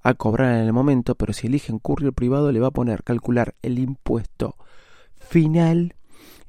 a 0.02 0.14
cobrar 0.14 0.56
en 0.56 0.62
el 0.62 0.72
momento, 0.72 1.16
pero 1.16 1.34
si 1.34 1.48
eligen 1.48 1.78
courier 1.78 2.14
privado 2.14 2.54
le 2.54 2.62
va 2.62 2.68
a 2.68 2.72
poner 2.72 3.04
calcular 3.04 3.54
el 3.62 3.80
impuesto 3.80 4.56
final 5.20 5.96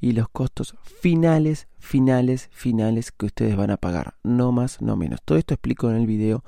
y 0.01 0.13
los 0.13 0.29
costos 0.29 0.77
finales, 0.85 1.67
finales, 1.79 2.49
finales 2.53 3.11
que 3.11 3.27
ustedes 3.27 3.57
van 3.57 3.73
a 3.73 3.77
pagar, 3.77 4.15
no 4.23 4.53
más, 4.53 4.81
no 4.81 4.95
menos. 4.95 5.21
Todo 5.25 5.37
esto 5.37 5.55
explico 5.55 5.91
en 5.91 5.97
el 5.97 6.07
video 6.07 6.45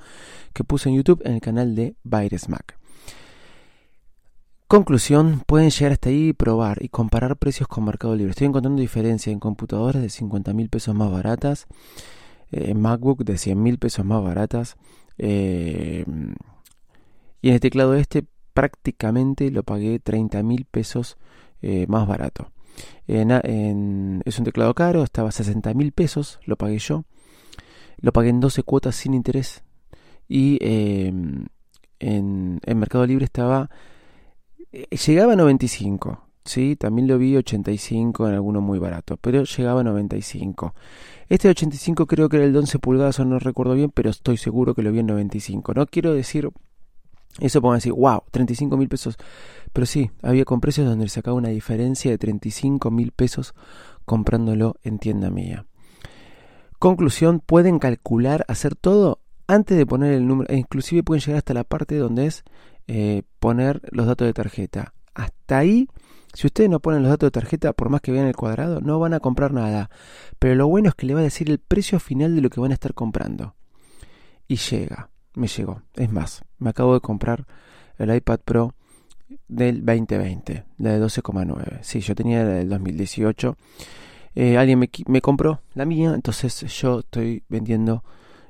que 0.53 0.63
puse 0.63 0.87
en 0.87 0.95
YouTube 0.95 1.21
en 1.25 1.33
el 1.33 1.41
canal 1.41 1.75
de 1.75 1.95
Baires 2.03 2.47
Mac. 2.47 2.76
Conclusión, 4.67 5.43
pueden 5.47 5.69
llegar 5.69 5.93
hasta 5.93 6.09
ahí 6.09 6.27
y 6.27 6.33
probar 6.33 6.83
y 6.83 6.89
comparar 6.89 7.37
precios 7.37 7.69
con 7.69 7.85
Mercado 7.85 8.13
Libre. 8.17 8.31
Estoy 8.31 8.47
encontrando 8.47 8.81
diferencia 8.81 9.31
en 9.31 9.39
computadoras 9.39 10.01
de 10.01 10.09
50 10.09 10.53
mil 10.53 10.67
pesos 10.67 10.93
más 10.93 11.09
baratas, 11.09 11.67
eh, 12.51 12.71
en 12.71 12.81
MacBook 12.81 13.23
de 13.23 13.37
100 13.37 13.63
mil 13.63 13.77
pesos 13.77 14.03
más 14.03 14.21
baratas, 14.21 14.75
eh, 15.17 16.03
y 17.41 17.47
en 17.47 17.53
el 17.53 17.61
teclado 17.61 17.95
este 17.95 18.25
prácticamente 18.53 19.51
lo 19.51 19.63
pagué 19.63 19.99
30 19.99 20.43
mil 20.43 20.65
pesos 20.65 21.15
eh, 21.61 21.85
más 21.87 22.05
barato. 22.05 22.51
es 23.07 23.23
un 24.37 24.43
teclado 24.43 24.73
caro, 24.73 25.01
estaba 25.03 25.29
a 25.29 25.31
60 25.31 25.73
mil 25.75 25.93
pesos, 25.93 26.39
lo 26.43 26.57
pagué 26.57 26.79
yo. 26.79 27.05
Lo 27.99 28.11
pagué 28.11 28.29
en 28.29 28.41
12 28.41 28.63
cuotas 28.63 28.97
sin 28.97 29.13
interés. 29.13 29.63
Y 30.27 30.57
en, 30.61 31.49
en 31.99 32.77
Mercado 32.77 33.05
Libre 33.05 33.23
estaba 33.23 33.69
llegaba 34.89 35.33
a 35.33 35.35
95, 35.35 36.27
¿sí? 36.45 36.75
También 36.75 37.07
lo 37.07 37.17
vi 37.17 37.35
85 37.35 38.27
en 38.27 38.33
alguno 38.33 38.61
muy 38.61 38.79
barato, 38.79 39.17
pero 39.17 39.43
llegaba 39.43 39.81
a 39.81 39.83
95. 39.83 40.73
Este 41.29 41.49
85 41.49 42.05
creo 42.05 42.29
que 42.29 42.37
era 42.37 42.45
el 42.45 42.53
de 42.53 42.59
11 42.59 42.79
pulgadas, 42.79 43.19
o 43.19 43.25
no 43.25 43.39
recuerdo 43.39 43.73
bien, 43.73 43.91
pero 43.93 44.09
estoy 44.09 44.37
seguro 44.37 44.73
que 44.73 44.81
lo 44.81 44.91
vi 44.91 44.99
en 44.99 45.07
95. 45.07 45.73
No 45.73 45.85
quiero 45.85 46.13
decir 46.13 46.49
eso 47.39 47.61
para 47.61 47.75
decir, 47.75 47.93
wow, 47.93 48.23
35 48.31 48.77
mil 48.77 48.89
pesos. 48.89 49.17
Pero 49.73 49.85
sí, 49.85 50.09
había 50.21 50.45
con 50.45 50.59
precios 50.59 50.87
donde 50.87 51.07
sacaba 51.09 51.37
una 51.37 51.49
diferencia 51.49 52.09
de 52.09 52.17
35 52.17 52.89
mil 52.91 53.11
pesos 53.11 53.53
comprándolo 54.05 54.75
en 54.83 54.99
tienda 54.99 55.29
mía. 55.29 55.65
Conclusión, 56.79 57.39
pueden 57.39 57.79
calcular, 57.79 58.45
hacer 58.47 58.75
todo 58.75 59.19
antes 59.47 59.77
de 59.77 59.85
poner 59.85 60.13
el 60.13 60.27
número, 60.27 60.51
e 60.51 60.57
inclusive 60.57 61.03
pueden 61.03 61.21
llegar 61.21 61.37
hasta 61.37 61.53
la 61.53 61.63
parte 61.63 61.95
donde 61.97 62.25
es 62.27 62.43
eh, 62.87 63.23
poner 63.39 63.81
los 63.91 64.07
datos 64.07 64.25
de 64.25 64.33
tarjeta. 64.33 64.93
Hasta 65.13 65.57
ahí, 65.57 65.87
si 66.33 66.47
ustedes 66.47 66.69
no 66.69 66.79
ponen 66.79 67.01
los 67.01 67.09
datos 67.09 67.27
de 67.27 67.31
tarjeta, 67.31 67.73
por 67.73 67.89
más 67.89 68.01
que 68.01 68.11
vean 68.11 68.27
el 68.27 68.35
cuadrado, 68.35 68.81
no 68.81 68.99
van 68.99 69.13
a 69.13 69.19
comprar 69.19 69.53
nada. 69.53 69.89
Pero 70.39 70.55
lo 70.55 70.67
bueno 70.67 70.89
es 70.89 70.95
que 70.95 71.05
le 71.05 71.13
va 71.13 71.19
a 71.19 71.23
decir 71.23 71.49
el 71.49 71.59
precio 71.59 71.99
final 71.99 72.35
de 72.35 72.41
lo 72.41 72.49
que 72.49 72.59
van 72.59 72.71
a 72.71 72.75
estar 72.75 72.93
comprando. 72.93 73.55
Y 74.47 74.55
llega, 74.55 75.09
me 75.33 75.47
llegó. 75.47 75.81
Es 75.95 76.11
más, 76.11 76.43
me 76.59 76.69
acabo 76.69 76.93
de 76.93 77.01
comprar 77.01 77.45
el 77.97 78.13
iPad 78.15 78.39
Pro 78.45 78.73
del 79.47 79.85
2020, 79.85 80.63
la 80.77 80.91
de 80.91 81.03
12,9. 81.03 81.79
Sí, 81.81 81.99
yo 81.99 82.15
tenía 82.15 82.43
la 82.43 82.51
del 82.51 82.69
2018. 82.69 83.57
Eh, 84.35 84.57
alguien 84.57 84.79
me, 84.79 84.89
me 85.07 85.21
compró 85.21 85.61
la 85.73 85.85
mía, 85.85 86.13
entonces 86.13 86.61
yo 86.79 86.99
estoy 86.99 87.43
vendiendo 87.49 88.03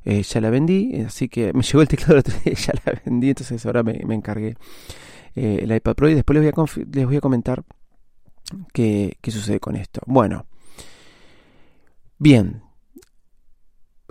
eh, 0.10 0.24
ya 0.24 0.40
la 0.40 0.50
vendí, 0.50 1.02
así 1.02 1.28
que 1.28 1.52
me 1.52 1.64
llegó 1.64 1.82
el 1.82 1.90
teclado 1.90 2.22
ya 2.46 2.74
la 2.86 3.02
vendí, 3.04 3.28
entonces 3.28 3.66
ahora 3.66 3.84
me, 3.84 3.98
encargué 4.16 4.56
eh, 5.36 5.60
el 5.64 5.76
iPad 5.76 5.96
Pro 5.96 6.10
y 6.10 6.14
después 6.14 6.36
les 6.36 7.06
voy 7.06 7.18
a, 7.18 7.20
comentar 7.20 7.66
qué, 8.72 9.18
qué 9.20 9.32
sucede 9.32 9.60
con 9.60 9.76
esto. 9.76 10.00
Bueno, 10.06 10.46
bien, 12.18 12.62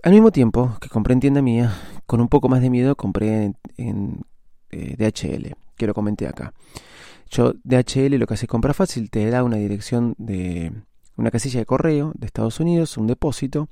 al 0.02 0.12
mismo 0.12 0.30
tiempo 0.32 0.76
que 0.82 0.90
compré 0.90 1.14
en 1.14 1.20
tienda 1.20 1.40
mía, 1.40 1.72
con 2.04 2.20
un 2.20 2.28
poco 2.28 2.50
más 2.50 2.60
de 2.60 2.68
miedo 2.68 2.94
compré 2.94 3.54
en, 3.78 4.20
eh, 4.68 4.96
DHL, 4.98 5.56
que 5.78 5.86
lo 5.86 5.94
comenté 5.94 6.28
acá. 6.28 6.52
Yo, 7.30 7.54
DHL 7.64 8.18
lo 8.18 8.26
que 8.26 8.34
hace 8.34 8.46
compra 8.46 8.74
fácil, 8.74 9.08
te 9.08 9.30
da 9.30 9.42
una 9.42 9.56
dirección 9.56 10.14
de 10.18 10.72
una 11.16 11.30
casilla 11.30 11.60
de 11.60 11.64
correo 11.64 12.12
de 12.18 12.26
Estados 12.26 12.60
Unidos, 12.60 12.98
un 12.98 13.06
depósito, 13.06 13.70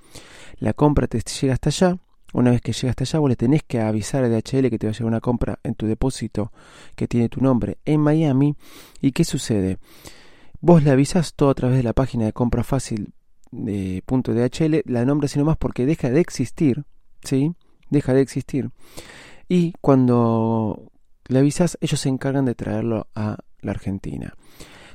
la 0.57 0.73
compra 0.73 1.07
te 1.07 1.21
llega 1.21 1.53
hasta 1.53 1.69
allá, 1.69 1.99
una 2.35 2.51
vez 2.51 2.61
que 2.61 2.73
llega 2.73 2.91
hasta 2.91 3.05
allá, 3.05 3.21
vos 3.21 3.31
le 3.31 3.37
tenés 3.37 3.63
que 3.63 3.81
avisar 3.81 4.25
a 4.25 4.29
DHL 4.29 4.69
que 4.69 4.79
te 4.79 4.87
va 4.87 4.91
a 4.91 4.93
llegar 4.93 5.07
una 5.07 5.21
compra 5.21 5.61
en 5.63 5.77
tu 5.77 5.87
depósito 5.87 6.53
que 6.97 7.07
tiene 7.07 7.29
tu 7.29 7.41
nombre 7.41 7.79
en 7.85 8.01
Miami. 8.01 8.57
¿Y 9.01 9.13
qué 9.13 9.25
sucede? 9.25 9.79
Vos 10.61 10.83
le 10.83 10.91
avisas 10.91 11.35
todo 11.35 11.51
a 11.51 11.55
través 11.55 11.77
de 11.77 11.85
la 11.85 11.93
página 11.93 12.25
de 12.25 12.33
compra 12.33 12.65
fácil 12.65 13.15
de 13.53 14.03
punto 14.05 14.35
DHL, 14.35 14.83
la 14.87 15.05
nombras 15.05 15.31
sino 15.31 15.45
más 15.45 15.57
porque 15.57 15.87
deja 15.87 16.11
de 16.11 16.21
existir, 16.21 16.85
¿sí? 17.23 17.53
Deja 17.89 18.13
de 18.13 18.23
existir. 18.23 18.71
Y 19.49 19.73
cuando 19.81 20.91
le 21.29 21.39
avisas, 21.39 21.79
ellos 21.81 22.01
se 22.01 22.09
encargan 22.09 22.47
de 22.47 22.57
traerlo 22.57 23.07
a 23.15 23.39
la 23.61 23.71
Argentina. 23.71 24.35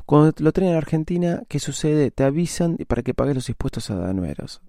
Cuando 0.10 0.34
lo 0.40 0.52
traen 0.52 0.72
a 0.72 0.74
la 0.74 0.80
Argentina, 0.80 1.44
¿qué 1.48 1.60
sucede? 1.60 2.10
Te 2.10 2.24
avisan 2.24 2.78
para 2.88 3.04
que 3.04 3.14
pagues 3.14 3.36
los 3.36 3.48
impuestos 3.48 3.92
aduaneros. 3.92 4.60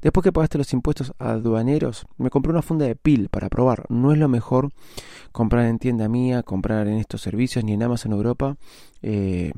Después 0.00 0.22
que 0.22 0.30
pagaste 0.30 0.56
los 0.56 0.72
impuestos 0.72 1.12
aduaneros, 1.18 2.06
me 2.16 2.30
compré 2.30 2.52
una 2.52 2.62
funda 2.62 2.86
de 2.86 2.94
pil 2.94 3.28
para 3.28 3.48
probar. 3.48 3.86
No 3.88 4.12
es 4.12 4.18
lo 4.18 4.28
mejor 4.28 4.68
comprar 5.32 5.64
en 5.64 5.80
tienda 5.80 6.08
mía, 6.08 6.44
comprar 6.44 6.86
en 6.86 6.98
estos 6.98 7.22
servicios, 7.22 7.64
ni 7.64 7.72
en 7.72 7.82
Amazon 7.82 8.12
Europa. 8.12 8.56
Eh, 9.02 9.50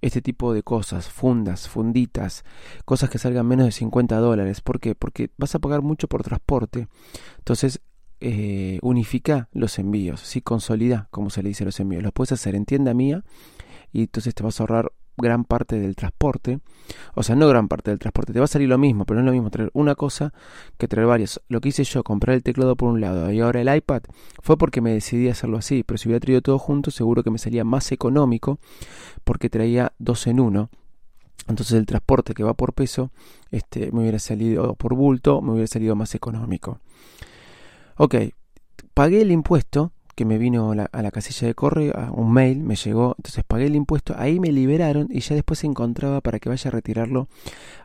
este 0.00 0.20
tipo 0.20 0.52
de 0.52 0.64
cosas, 0.64 1.10
fundas, 1.10 1.68
funditas, 1.68 2.44
cosas 2.84 3.08
que 3.08 3.18
salgan 3.18 3.46
menos 3.46 3.66
de 3.66 3.70
50 3.70 4.16
dólares. 4.16 4.62
¿Por 4.62 4.80
qué? 4.80 4.96
Porque 4.96 5.30
vas 5.38 5.54
a 5.54 5.60
pagar 5.60 5.82
mucho 5.82 6.08
por 6.08 6.24
transporte. 6.24 6.88
Entonces, 7.38 7.82
eh, 8.18 8.80
unifica 8.82 9.48
los 9.52 9.78
envíos, 9.78 10.22
¿sí? 10.22 10.40
consolida, 10.40 11.06
como 11.12 11.30
se 11.30 11.44
le 11.44 11.50
dice 11.50 11.64
los 11.64 11.78
envíos. 11.78 12.02
Los 12.02 12.12
puedes 12.12 12.32
hacer 12.32 12.56
en 12.56 12.64
tienda 12.64 12.94
mía 12.94 13.22
y 13.96 14.02
entonces 14.02 14.34
te 14.34 14.42
vas 14.42 14.60
a 14.60 14.64
ahorrar 14.64 14.92
gran 15.16 15.44
parte 15.44 15.80
del 15.80 15.96
transporte. 15.96 16.60
O 17.14 17.22
sea, 17.22 17.34
no 17.34 17.48
gran 17.48 17.66
parte 17.66 17.90
del 17.90 17.98
transporte. 17.98 18.34
Te 18.34 18.38
va 18.38 18.44
a 18.44 18.48
salir 18.48 18.68
lo 18.68 18.76
mismo, 18.76 19.06
pero 19.06 19.20
no 19.20 19.22
es 19.22 19.26
lo 19.26 19.32
mismo 19.32 19.50
traer 19.50 19.70
una 19.72 19.94
cosa 19.94 20.34
que 20.76 20.86
traer 20.86 21.06
varias. 21.06 21.40
Lo 21.48 21.62
que 21.62 21.70
hice 21.70 21.82
yo, 21.82 22.04
comprar 22.04 22.36
el 22.36 22.42
teclado 22.42 22.76
por 22.76 22.90
un 22.90 23.00
lado 23.00 23.32
y 23.32 23.40
ahora 23.40 23.62
el 23.62 23.74
iPad, 23.74 24.02
fue 24.42 24.58
porque 24.58 24.82
me 24.82 24.92
decidí 24.92 25.30
hacerlo 25.30 25.56
así. 25.56 25.82
Pero 25.82 25.96
si 25.96 26.08
hubiera 26.08 26.20
traído 26.20 26.42
todo 26.42 26.58
junto, 26.58 26.90
seguro 26.90 27.22
que 27.22 27.30
me 27.30 27.38
salía 27.38 27.64
más 27.64 27.90
económico 27.90 28.58
porque 29.24 29.48
traía 29.48 29.94
dos 29.98 30.26
en 30.26 30.40
uno. 30.40 30.68
Entonces 31.48 31.78
el 31.78 31.86
transporte 31.86 32.34
que 32.34 32.44
va 32.44 32.52
por 32.52 32.74
peso, 32.74 33.12
este, 33.50 33.90
me 33.92 34.00
hubiera 34.00 34.18
salido 34.18 34.74
por 34.74 34.94
bulto, 34.94 35.40
me 35.40 35.52
hubiera 35.52 35.68
salido 35.68 35.96
más 35.96 36.14
económico. 36.14 36.80
Ok, 37.96 38.16
pagué 38.92 39.22
el 39.22 39.30
impuesto 39.30 39.92
que 40.16 40.24
me 40.24 40.38
vino 40.38 40.72
a 40.72 41.02
la 41.02 41.10
casilla 41.10 41.46
de 41.46 41.54
correo, 41.54 41.92
un 42.14 42.32
mail, 42.32 42.64
me 42.64 42.74
llegó, 42.74 43.14
entonces 43.18 43.44
pagué 43.46 43.66
el 43.66 43.76
impuesto, 43.76 44.14
ahí 44.16 44.40
me 44.40 44.50
liberaron 44.50 45.08
y 45.10 45.20
ya 45.20 45.34
después 45.34 45.58
se 45.58 45.66
encontraba 45.66 46.22
para 46.22 46.38
que 46.38 46.48
vaya 46.48 46.68
a 46.68 46.72
retirarlo 46.72 47.28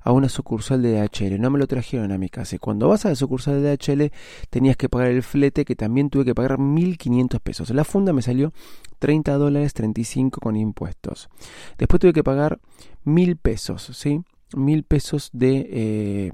a 0.01 0.13
una 0.13 0.29
sucursal 0.29 0.81
de 0.81 0.93
DHL. 0.93 1.41
No 1.41 1.49
me 1.49 1.59
lo 1.59 1.67
trajeron 1.67 2.13
a 2.13 2.17
mi 2.17 2.29
casa. 2.29 2.55
Y 2.55 2.59
cuando 2.59 2.87
vas 2.87 3.05
a 3.05 3.09
la 3.09 3.15
sucursal 3.15 3.61
de 3.61 3.75
DHL 3.75 4.13
tenías 4.49 4.77
que 4.77 4.87
pagar 4.87 5.09
el 5.09 5.23
flete, 5.23 5.65
que 5.65 5.75
también 5.75 6.09
tuve 6.09 6.23
que 6.23 6.33
pagar 6.33 6.57
1.500 6.57 7.39
pesos. 7.41 7.69
La 7.71 7.83
funda 7.83 8.13
me 8.13 8.21
salió 8.21 8.53
30 8.99 9.33
dólares 9.33 9.73
35 9.73 10.39
con 10.39 10.55
impuestos. 10.55 11.29
Después 11.77 11.99
tuve 11.99 12.13
que 12.13 12.23
pagar 12.23 12.59
1.000 13.05 13.37
pesos, 13.37 13.91
¿sí? 13.93 14.21
1.000 14.53 14.85
pesos 14.85 15.29
de... 15.33 15.67
Eh, 15.69 16.31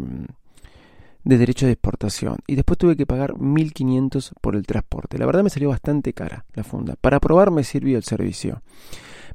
de 1.27 1.37
derecho 1.37 1.65
de 1.65 1.73
exportación 1.73 2.37
y 2.47 2.55
después 2.55 2.77
tuve 2.77 2.95
que 2.95 3.05
pagar 3.05 3.33
1.500 3.33 4.31
por 4.39 4.55
el 4.55 4.65
transporte. 4.65 5.17
La 5.17 5.25
verdad 5.25 5.43
me 5.43 5.49
salió 5.49 5.67
bastante 5.69 6.13
cara 6.13 6.45
la 6.53 6.63
funda. 6.63 6.95
Para 7.01 7.19
probar 7.19 7.51
me 7.51 7.65
sirvió 7.65 7.97
el 7.97 8.03
servicio. 8.03 8.61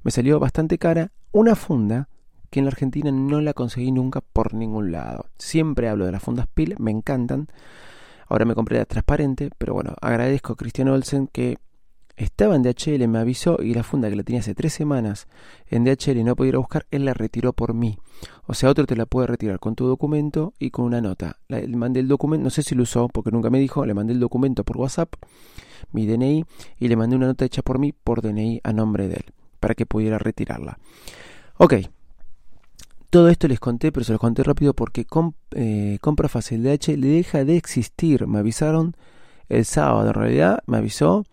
Me 0.03 0.11
salió 0.11 0.41
bastante 0.41 0.79
cara 0.79 1.13
una 1.33 1.55
funda 1.55 2.09
que 2.49 2.61
en 2.61 2.65
la 2.65 2.71
Argentina 2.71 3.11
no 3.13 3.43
la 3.43 3.53
conseguí 3.53 3.93
nunca 3.93 4.23
por 4.23 4.55
ningún 4.55 4.91
lado. 4.91 5.27
Siempre 5.37 5.91
hablo 5.91 6.07
de 6.07 6.13
las 6.13 6.23
fundas 6.23 6.47
PIL, 6.47 6.77
me 6.79 6.91
encantan. 6.91 7.49
Ahora 8.27 8.47
me 8.47 8.55
compré 8.55 8.79
la 8.79 8.87
transparente, 8.87 9.51
pero 9.59 9.75
bueno, 9.75 9.95
agradezco 10.01 10.55
a 10.55 10.57
Cristian 10.57 10.89
Olsen 10.89 11.27
que 11.27 11.59
estaba 12.17 12.57
en 12.57 12.63
DHL, 12.63 13.07
me 13.09 13.19
avisó 13.19 13.63
y 13.63 13.75
la 13.75 13.83
funda 13.83 14.11
que 14.11 14.17
la 14.17 14.23
tenía 14.23 14.41
hace 14.41 14.55
tres 14.55 14.73
semanas 14.73 15.29
en 15.69 15.85
DHL 15.85 16.19
y 16.19 16.25
no 16.25 16.37
podía 16.37 16.51
ir 16.51 16.55
a 16.57 16.59
buscar, 16.59 16.87
él 16.91 17.05
la 17.05 17.15
retiró 17.15 17.53
por 17.53 17.75
mí. 17.75 17.99
O 18.47 18.55
sea, 18.55 18.71
otro 18.71 18.87
te 18.87 18.97
la 18.97 19.07
puede 19.07 19.27
retirar 19.27 19.59
con 19.59 19.75
tu 19.75 19.87
documento 19.87 20.53
y 20.59 20.71
con 20.71 20.85
una 20.85 21.01
nota. 21.01 21.39
Le 21.49 21.67
mandé 21.69 22.01
el 22.01 22.09
documento, 22.09 22.45
no 22.45 22.51
sé 22.51 22.63
si 22.63 22.75
lo 22.75 22.83
usó 22.83 23.09
porque 23.09 23.31
nunca 23.31 23.51
me 23.51 23.59
dijo, 23.59 23.85
le 23.87 23.95
mandé 23.95 24.13
el 24.13 24.21
documento 24.21 24.65
por 24.65 24.77
WhatsApp, 24.77 25.15
mi 25.93 26.07
DNI, 26.07 26.45
y 26.79 26.89
le 26.89 26.97
mandé 26.97 27.17
una 27.17 27.27
nota 27.27 27.45
hecha 27.45 27.63
por 27.63 27.79
mí 27.79 27.93
por 27.93 28.23
DNI 28.23 28.61
a 28.63 28.73
nombre 28.73 29.09
de 29.09 29.15
él, 29.15 29.25
para 29.59 29.75
que 29.75 29.87
pudiera 29.87 30.19
retirarla. 30.19 30.79
Ok. 31.59 31.75
Todo 33.11 33.29
esto 33.29 33.47
les 33.47 33.61
conté, 33.61 33.93
pero 33.93 34.05
se 34.05 34.13
los 34.13 34.21
conté 34.21 34.43
rápido 34.43 34.73
porque 34.73 35.07
eh, 35.55 35.99
compra 36.01 36.29
fácil 36.31 36.63
DHL 36.63 37.01
deja 37.01 37.45
de 37.45 37.57
existir. 37.57 38.27
Me 38.27 38.39
avisaron 38.39 38.97
el 39.51 39.67
sábado, 39.67 40.09
en 40.09 40.15
realidad 40.15 40.63
me 40.67 40.79
avisó 40.79 41.27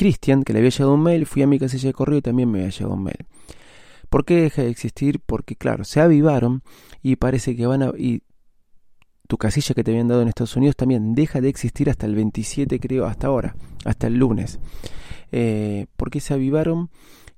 Cristian, 0.00 0.44
que 0.44 0.54
le 0.54 0.60
había 0.60 0.70
llegado 0.70 0.94
un 0.94 1.02
mail, 1.02 1.26
fui 1.26 1.42
a 1.42 1.46
mi 1.46 1.58
casilla 1.58 1.90
de 1.90 1.92
correo 1.92 2.16
y 2.16 2.22
también 2.22 2.50
me 2.50 2.60
había 2.60 2.70
llegado 2.70 2.94
un 2.94 3.02
mail. 3.02 3.26
¿Por 4.08 4.24
qué 4.24 4.36
deja 4.36 4.62
de 4.62 4.70
existir? 4.70 5.20
Porque, 5.20 5.56
claro, 5.56 5.84
se 5.84 6.00
avivaron 6.00 6.62
y 7.02 7.16
parece 7.16 7.54
que 7.54 7.66
van 7.66 7.82
a... 7.82 7.92
Y 7.98 8.22
tu 9.28 9.36
casilla 9.36 9.74
que 9.74 9.84
te 9.84 9.90
habían 9.90 10.08
dado 10.08 10.22
en 10.22 10.28
Estados 10.28 10.56
Unidos 10.56 10.74
también 10.74 11.14
deja 11.14 11.42
de 11.42 11.50
existir 11.50 11.90
hasta 11.90 12.06
el 12.06 12.14
27, 12.14 12.80
creo, 12.80 13.04
hasta 13.04 13.26
ahora, 13.26 13.54
hasta 13.84 14.06
el 14.06 14.14
lunes. 14.14 14.58
Eh, 15.32 15.84
porque 15.98 16.20
se 16.20 16.32
avivaron 16.32 16.88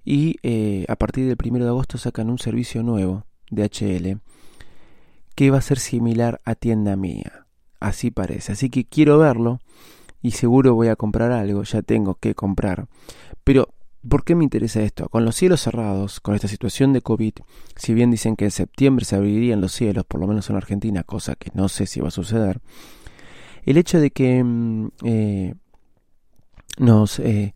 y 0.04 0.36
eh, 0.44 0.84
a 0.86 0.94
partir 0.94 1.26
del 1.26 1.36
1 1.44 1.64
de 1.64 1.68
agosto 1.68 1.98
sacan 1.98 2.30
un 2.30 2.38
servicio 2.38 2.84
nuevo 2.84 3.26
de 3.50 3.64
HL 3.64 4.20
que 5.34 5.50
va 5.50 5.58
a 5.58 5.62
ser 5.62 5.80
similar 5.80 6.40
a 6.44 6.54
tienda 6.54 6.94
mía. 6.94 7.48
Así 7.80 8.12
parece. 8.12 8.52
Así 8.52 8.70
que 8.70 8.84
quiero 8.84 9.18
verlo 9.18 9.58
y 10.22 10.30
seguro 10.30 10.74
voy 10.74 10.88
a 10.88 10.96
comprar 10.96 11.32
algo, 11.32 11.64
ya 11.64 11.82
tengo 11.82 12.14
que 12.14 12.34
comprar. 12.34 12.86
Pero, 13.44 13.68
¿por 14.08 14.24
qué 14.24 14.34
me 14.34 14.44
interesa 14.44 14.80
esto? 14.80 15.08
Con 15.08 15.24
los 15.24 15.34
cielos 15.34 15.60
cerrados, 15.62 16.20
con 16.20 16.34
esta 16.34 16.48
situación 16.48 16.92
de 16.92 17.02
COVID, 17.02 17.34
si 17.76 17.92
bien 17.92 18.10
dicen 18.10 18.36
que 18.36 18.44
en 18.44 18.52
septiembre 18.52 19.04
se 19.04 19.16
abrirían 19.16 19.60
los 19.60 19.72
cielos, 19.72 20.04
por 20.06 20.20
lo 20.20 20.28
menos 20.28 20.48
en 20.48 20.56
Argentina, 20.56 21.02
cosa 21.02 21.34
que 21.34 21.50
no 21.54 21.68
sé 21.68 21.86
si 21.86 22.00
va 22.00 22.08
a 22.08 22.12
suceder, 22.12 22.60
el 23.64 23.76
hecho 23.76 24.00
de 24.00 24.10
que 24.10 24.42
mm, 24.42 24.88
eh, 25.04 25.54
nos, 26.78 27.18
eh, 27.18 27.54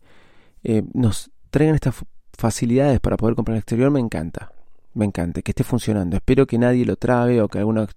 eh, 0.63 0.83
nos 0.93 1.31
traigan 1.49 1.75
estas 1.75 1.95
facilidades 2.37 2.99
para 2.99 3.17
poder 3.17 3.35
comprar 3.35 3.53
en 3.53 3.57
el 3.57 3.61
exterior 3.61 3.91
me 3.91 3.99
encanta. 3.99 4.51
Me 4.93 5.05
encanta 5.05 5.41
que 5.41 5.51
esté 5.51 5.63
funcionando. 5.63 6.15
Espero 6.15 6.47
que 6.47 6.57
nadie 6.57 6.85
lo 6.85 6.95
trabe 6.95 7.41
o 7.41 7.47
que 7.47 7.59
alguna 7.59 7.87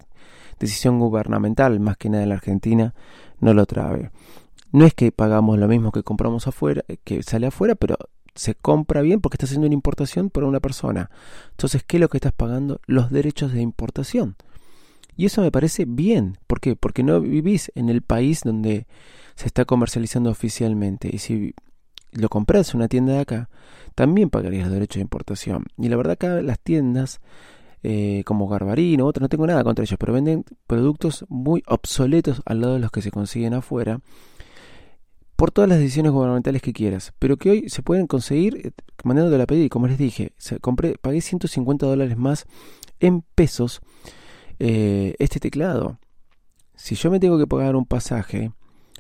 decisión 0.58 0.98
gubernamental, 0.98 1.80
más 1.80 1.96
que 1.96 2.10
nada 2.10 2.22
en 2.22 2.28
la 2.28 2.34
Argentina, 2.36 2.94
no 3.40 3.54
lo 3.54 3.64
trabe. 3.66 4.10
No 4.72 4.84
es 4.86 4.94
que 4.94 5.12
pagamos 5.12 5.58
lo 5.58 5.68
mismo 5.68 5.92
que 5.92 6.02
compramos 6.02 6.46
afuera, 6.46 6.84
eh, 6.88 6.98
que 7.02 7.22
sale 7.22 7.46
afuera, 7.46 7.74
pero 7.74 7.96
se 8.34 8.54
compra 8.54 9.02
bien 9.02 9.20
porque 9.20 9.36
está 9.36 9.46
haciendo 9.46 9.66
una 9.66 9.74
importación 9.74 10.30
por 10.30 10.44
una 10.44 10.60
persona. 10.60 11.10
Entonces, 11.50 11.82
¿qué 11.84 11.96
es 11.96 12.00
lo 12.00 12.08
que 12.08 12.18
estás 12.18 12.32
pagando? 12.32 12.80
Los 12.86 13.10
derechos 13.10 13.52
de 13.52 13.60
importación. 13.60 14.36
Y 15.16 15.26
eso 15.26 15.42
me 15.42 15.50
parece 15.50 15.84
bien. 15.86 16.38
¿Por 16.46 16.60
qué? 16.60 16.76
Porque 16.76 17.02
no 17.02 17.20
vivís 17.20 17.72
en 17.74 17.88
el 17.88 18.02
país 18.02 18.42
donde 18.44 18.86
se 19.34 19.46
está 19.46 19.64
comercializando 19.64 20.30
oficialmente. 20.30 21.10
Y 21.12 21.18
si 21.18 21.54
lo 22.12 22.28
compras 22.28 22.70
en 22.70 22.78
una 22.78 22.88
tienda 22.88 23.14
de 23.14 23.20
acá, 23.20 23.50
también 23.94 24.30
pagarías 24.30 24.70
derechos 24.70 24.96
de 24.96 25.02
importación. 25.02 25.64
Y 25.76 25.88
la 25.88 25.96
verdad 25.96 26.12
acá 26.12 26.40
las 26.42 26.60
tiendas 26.60 27.20
eh, 27.82 28.22
como 28.24 28.48
Garbarino, 28.48 29.06
otras, 29.06 29.22
no 29.22 29.28
tengo 29.28 29.46
nada 29.46 29.64
contra 29.64 29.84
ellos, 29.84 29.98
pero 29.98 30.12
venden 30.12 30.44
productos 30.66 31.24
muy 31.28 31.62
obsoletos 31.66 32.42
al 32.44 32.60
lado 32.60 32.74
de 32.74 32.80
los 32.80 32.90
que 32.90 33.02
se 33.02 33.10
consiguen 33.10 33.54
afuera 33.54 34.00
por 35.40 35.52
todas 35.52 35.70
las 35.70 35.78
decisiones 35.78 36.12
gubernamentales 36.12 36.60
que 36.60 36.74
quieras, 36.74 37.14
pero 37.18 37.38
que 37.38 37.48
hoy 37.48 37.70
se 37.70 37.82
pueden 37.82 38.06
conseguir 38.06 38.60
eh, 38.62 38.72
mandándote 39.04 39.38
la 39.38 39.46
pedir. 39.46 39.70
Como 39.70 39.86
les 39.86 39.96
dije, 39.96 40.34
pagué 41.00 41.22
150 41.22 41.86
dólares 41.86 42.18
más 42.18 42.44
en 42.98 43.22
pesos 43.22 43.80
eh, 44.58 45.14
este 45.18 45.40
teclado. 45.40 45.98
Si 46.74 46.94
yo 46.94 47.10
me 47.10 47.20
tengo 47.20 47.38
que 47.38 47.46
pagar 47.46 47.74
un 47.74 47.86
pasaje 47.86 48.52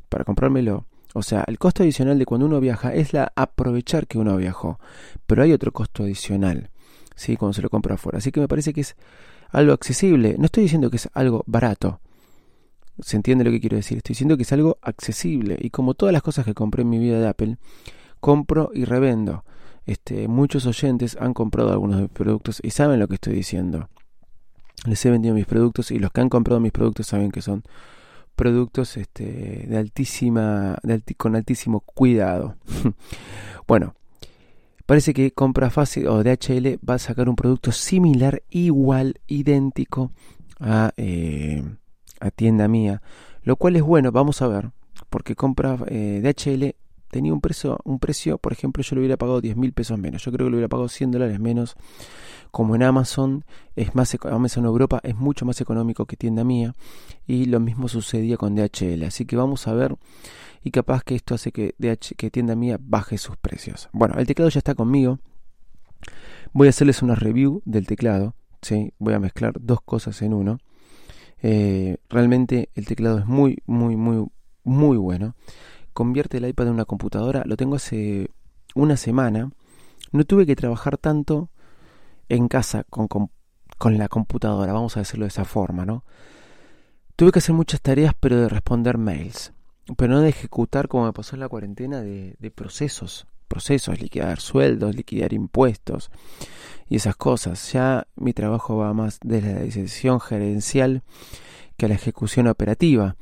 para 0.08 0.24
comprármelo, 0.24 0.86
o 1.12 1.22
sea, 1.22 1.44
el 1.46 1.58
costo 1.58 1.82
adicional 1.82 2.18
de 2.18 2.24
cuando 2.24 2.46
uno 2.46 2.58
viaja 2.58 2.94
es 2.94 3.12
la 3.12 3.30
aprovechar 3.36 4.06
que 4.06 4.16
uno 4.16 4.34
viajó, 4.38 4.80
pero 5.26 5.42
hay 5.42 5.52
otro 5.52 5.72
costo 5.72 6.04
adicional, 6.04 6.70
¿sí? 7.16 7.36
Cuando 7.36 7.52
se 7.52 7.60
lo 7.60 7.68
compra 7.68 7.96
afuera. 7.96 8.16
Así 8.16 8.32
que 8.32 8.40
me 8.40 8.48
parece 8.48 8.72
que 8.72 8.80
es 8.80 8.96
algo 9.50 9.74
accesible. 9.74 10.36
No 10.38 10.46
estoy 10.46 10.62
diciendo 10.62 10.88
que 10.88 10.96
es 10.96 11.10
algo 11.12 11.44
barato, 11.46 12.00
se 13.02 13.16
entiende 13.16 13.44
lo 13.44 13.50
que 13.50 13.60
quiero 13.60 13.76
decir. 13.76 13.98
Estoy 13.98 14.14
diciendo 14.14 14.36
que 14.36 14.42
es 14.42 14.52
algo 14.52 14.78
accesible. 14.82 15.56
Y 15.60 15.70
como 15.70 15.94
todas 15.94 16.12
las 16.12 16.22
cosas 16.22 16.44
que 16.44 16.54
compré 16.54 16.82
en 16.82 16.90
mi 16.90 16.98
vida 16.98 17.20
de 17.20 17.28
Apple, 17.28 17.56
compro 18.20 18.70
y 18.72 18.84
revendo. 18.84 19.44
Este, 19.86 20.28
muchos 20.28 20.66
oyentes 20.66 21.16
han 21.20 21.34
comprado 21.34 21.72
algunos 21.72 21.96
de 21.96 22.02
mis 22.02 22.12
productos 22.12 22.60
y 22.62 22.70
saben 22.70 23.00
lo 23.00 23.08
que 23.08 23.14
estoy 23.14 23.34
diciendo. 23.34 23.88
Les 24.86 25.04
he 25.04 25.10
vendido 25.10 25.34
mis 25.34 25.46
productos 25.46 25.90
y 25.90 25.98
los 25.98 26.10
que 26.10 26.20
han 26.20 26.28
comprado 26.28 26.60
mis 26.60 26.72
productos 26.72 27.06
saben 27.06 27.30
que 27.30 27.42
son 27.42 27.64
productos 28.36 28.96
este, 28.96 29.66
de 29.68 29.76
altísima, 29.76 30.78
con 31.16 31.36
altísimo 31.36 31.80
cuidado. 31.80 32.56
bueno, 33.66 33.94
parece 34.86 35.12
que 35.12 35.32
Compra 35.32 35.70
Fácil 35.70 36.06
o 36.08 36.22
DHL 36.22 36.78
va 36.88 36.94
a 36.94 36.98
sacar 36.98 37.28
un 37.28 37.36
producto 37.36 37.72
similar, 37.72 38.42
igual, 38.48 39.20
idéntico 39.26 40.12
a 40.58 40.92
eh, 40.96 41.62
a 42.20 42.30
tienda 42.30 42.68
mía, 42.68 43.02
lo 43.42 43.56
cual 43.56 43.76
es 43.76 43.82
bueno, 43.82 44.12
vamos 44.12 44.42
a 44.42 44.48
ver, 44.48 44.70
porque 45.08 45.34
compra 45.34 45.78
eh, 45.88 46.20
DHL 46.22 46.74
tenía 47.10 47.32
un 47.32 47.40
precio, 47.40 47.78
un 47.84 47.98
precio, 47.98 48.38
por 48.38 48.52
ejemplo, 48.52 48.82
yo 48.82 48.94
le 48.94 49.00
hubiera 49.00 49.16
pagado 49.16 49.40
10 49.40 49.56
mil 49.56 49.72
pesos 49.72 49.98
menos, 49.98 50.24
yo 50.24 50.32
creo 50.32 50.46
que 50.46 50.50
le 50.50 50.56
hubiera 50.56 50.68
pagado 50.68 50.88
100 50.88 51.10
dólares 51.10 51.40
menos, 51.40 51.76
como 52.50 52.74
en 52.74 52.82
Amazon, 52.82 53.44
es 53.76 53.94
más, 53.94 54.16
Amazon 54.24 54.64
Europa 54.64 55.00
es 55.02 55.16
mucho 55.16 55.44
más 55.44 55.60
económico 55.60 56.06
que 56.06 56.16
tienda 56.16 56.44
mía, 56.44 56.74
y 57.26 57.46
lo 57.46 57.60
mismo 57.60 57.88
sucedía 57.88 58.36
con 58.36 58.54
DHL, 58.54 59.02
así 59.04 59.26
que 59.26 59.36
vamos 59.36 59.66
a 59.66 59.74
ver, 59.74 59.96
y 60.62 60.70
capaz 60.70 61.02
que 61.02 61.16
esto 61.16 61.34
hace 61.34 61.52
que, 61.52 61.74
DH, 61.78 62.14
que 62.16 62.30
tienda 62.30 62.54
mía 62.54 62.78
baje 62.80 63.18
sus 63.18 63.36
precios. 63.36 63.88
Bueno, 63.92 64.14
el 64.18 64.26
teclado 64.26 64.50
ya 64.50 64.58
está 64.58 64.74
conmigo, 64.74 65.18
voy 66.52 66.68
a 66.68 66.70
hacerles 66.70 67.02
una 67.02 67.14
review 67.16 67.62
del 67.64 67.86
teclado, 67.86 68.34
¿sí? 68.62 68.92
voy 68.98 69.14
a 69.14 69.18
mezclar 69.18 69.54
dos 69.60 69.80
cosas 69.80 70.22
en 70.22 70.32
uno, 70.32 70.58
eh, 71.42 71.96
realmente 72.08 72.70
el 72.74 72.86
teclado 72.86 73.18
es 73.18 73.26
muy, 73.26 73.62
muy, 73.66 73.96
muy, 73.96 74.26
muy 74.64 74.96
bueno. 74.96 75.34
Convierte 75.92 76.38
el 76.38 76.46
iPad 76.46 76.68
en 76.68 76.74
una 76.74 76.84
computadora. 76.84 77.42
Lo 77.46 77.56
tengo 77.56 77.76
hace 77.76 78.30
una 78.74 78.96
semana. 78.96 79.50
No 80.12 80.24
tuve 80.24 80.46
que 80.46 80.56
trabajar 80.56 80.98
tanto 80.98 81.50
en 82.28 82.48
casa 82.48 82.84
con, 82.84 83.08
con, 83.08 83.98
la 83.98 84.08
computadora, 84.08 84.72
vamos 84.72 84.96
a 84.96 85.00
decirlo 85.00 85.24
de 85.24 85.30
esa 85.30 85.44
forma, 85.44 85.84
¿no? 85.84 86.04
Tuve 87.16 87.32
que 87.32 87.40
hacer 87.40 87.54
muchas 87.54 87.80
tareas, 87.80 88.14
pero 88.18 88.40
de 88.40 88.48
responder 88.48 88.98
mails. 88.98 89.52
Pero 89.96 90.14
no 90.14 90.20
de 90.20 90.28
ejecutar, 90.28 90.88
como 90.88 91.06
me 91.06 91.12
pasó 91.12 91.34
en 91.36 91.40
la 91.40 91.48
cuarentena, 91.48 92.00
de, 92.00 92.36
de 92.38 92.50
procesos. 92.50 93.26
Procesos, 93.50 94.00
liquidar 94.00 94.38
sueldos, 94.38 94.94
liquidar 94.94 95.32
impuestos 95.32 96.12
y 96.88 96.94
esas 96.94 97.16
cosas. 97.16 97.72
Ya 97.72 98.06
mi 98.14 98.32
trabajo 98.32 98.76
va 98.76 98.94
más 98.94 99.18
desde 99.24 99.54
la 99.54 99.60
decisión 99.60 100.20
gerencial 100.20 101.02
que 101.76 101.86
a 101.86 101.88
la 101.88 101.96
ejecución 101.96 102.46
operativa. 102.46 103.16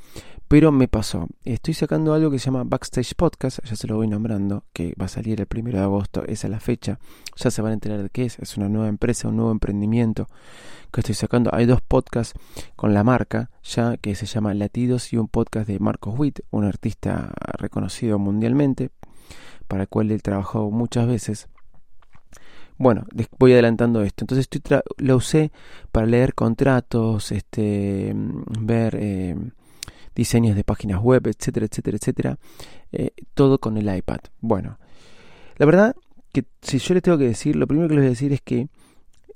Pero 0.47 0.71
me 0.71 0.87
pasó. 0.87 1.29
Estoy 1.45 1.73
sacando 1.73 2.13
algo 2.13 2.31
que 2.31 2.39
se 2.39 2.47
llama 2.47 2.65
Backstage 2.65 3.15
Podcast, 3.15 3.59
ya 3.65 3.75
se 3.75 3.87
lo 3.87 3.97
voy 3.97 4.07
nombrando, 4.09 4.65
que 4.75 4.95
va 5.01 5.07
a 5.07 5.09
salir 5.09 5.41
el 5.41 5.47
primero 5.47 5.79
de 5.79 5.85
agosto, 5.85 6.25
esa 6.27 6.47
es 6.47 6.51
la 6.51 6.61
fecha. 6.61 6.99
Ya 7.37 7.51
se 7.51 7.63
van 7.63 7.71
a 7.71 7.75
enterar 7.75 8.03
de 8.03 8.11
qué 8.11 8.25
es. 8.27 8.39
Es 8.39 8.59
una 8.59 8.69
nueva 8.69 8.89
empresa, 8.89 9.29
un 9.29 9.37
nuevo 9.37 9.51
emprendimiento 9.51 10.29
que 10.93 11.01
estoy 11.01 11.15
sacando. 11.15 11.55
Hay 11.55 11.65
dos 11.65 11.81
podcasts 11.81 12.39
con 12.77 12.93
la 12.93 13.03
marca, 13.03 13.51
ya 13.63 13.97
que 13.97 14.15
se 14.15 14.27
llama 14.27 14.53
Latidos 14.53 15.13
y 15.15 15.17
un 15.17 15.29
podcast 15.29 15.67
de 15.67 15.79
Marcos 15.79 16.19
Witt, 16.19 16.41
un 16.51 16.65
artista 16.65 17.33
reconocido 17.59 18.19
mundialmente. 18.19 18.91
Para 19.67 19.83
el 19.83 19.89
cual 19.89 20.11
he 20.11 20.19
trabajado 20.19 20.71
muchas 20.71 21.07
veces. 21.07 21.49
Bueno, 22.79 23.07
voy 23.39 23.53
adelantando 23.53 24.03
esto. 24.03 24.23
Entonces 24.23 24.49
lo 24.99 25.17
usé 25.17 25.51
para 25.91 26.07
leer 26.07 26.35
contratos, 26.35 27.33
este, 27.33 28.13
ver 28.15 28.97
eh, 28.99 29.37
diseños 30.15 30.55
de 30.57 30.65
páginas 30.65 31.01
web, 31.03 31.27
etcétera, 31.27 31.67
etcétera, 31.67 31.97
etcétera. 31.97 32.39
Eh, 32.93 33.11
todo 33.35 33.59
con 33.59 33.77
el 33.77 33.95
iPad. 33.95 34.21
Bueno, 34.41 34.79
la 35.57 35.67
verdad 35.67 35.97
que 36.33 36.45
si 36.63 36.79
yo 36.79 36.95
les 36.95 37.03
tengo 37.03 37.19
que 37.19 37.25
decir, 37.25 37.57
lo 37.57 37.67
primero 37.67 37.89
que 37.89 37.95
les 37.95 38.03
voy 38.03 38.07
a 38.07 38.11
decir 38.11 38.33
es 38.33 38.43
que 38.43 38.69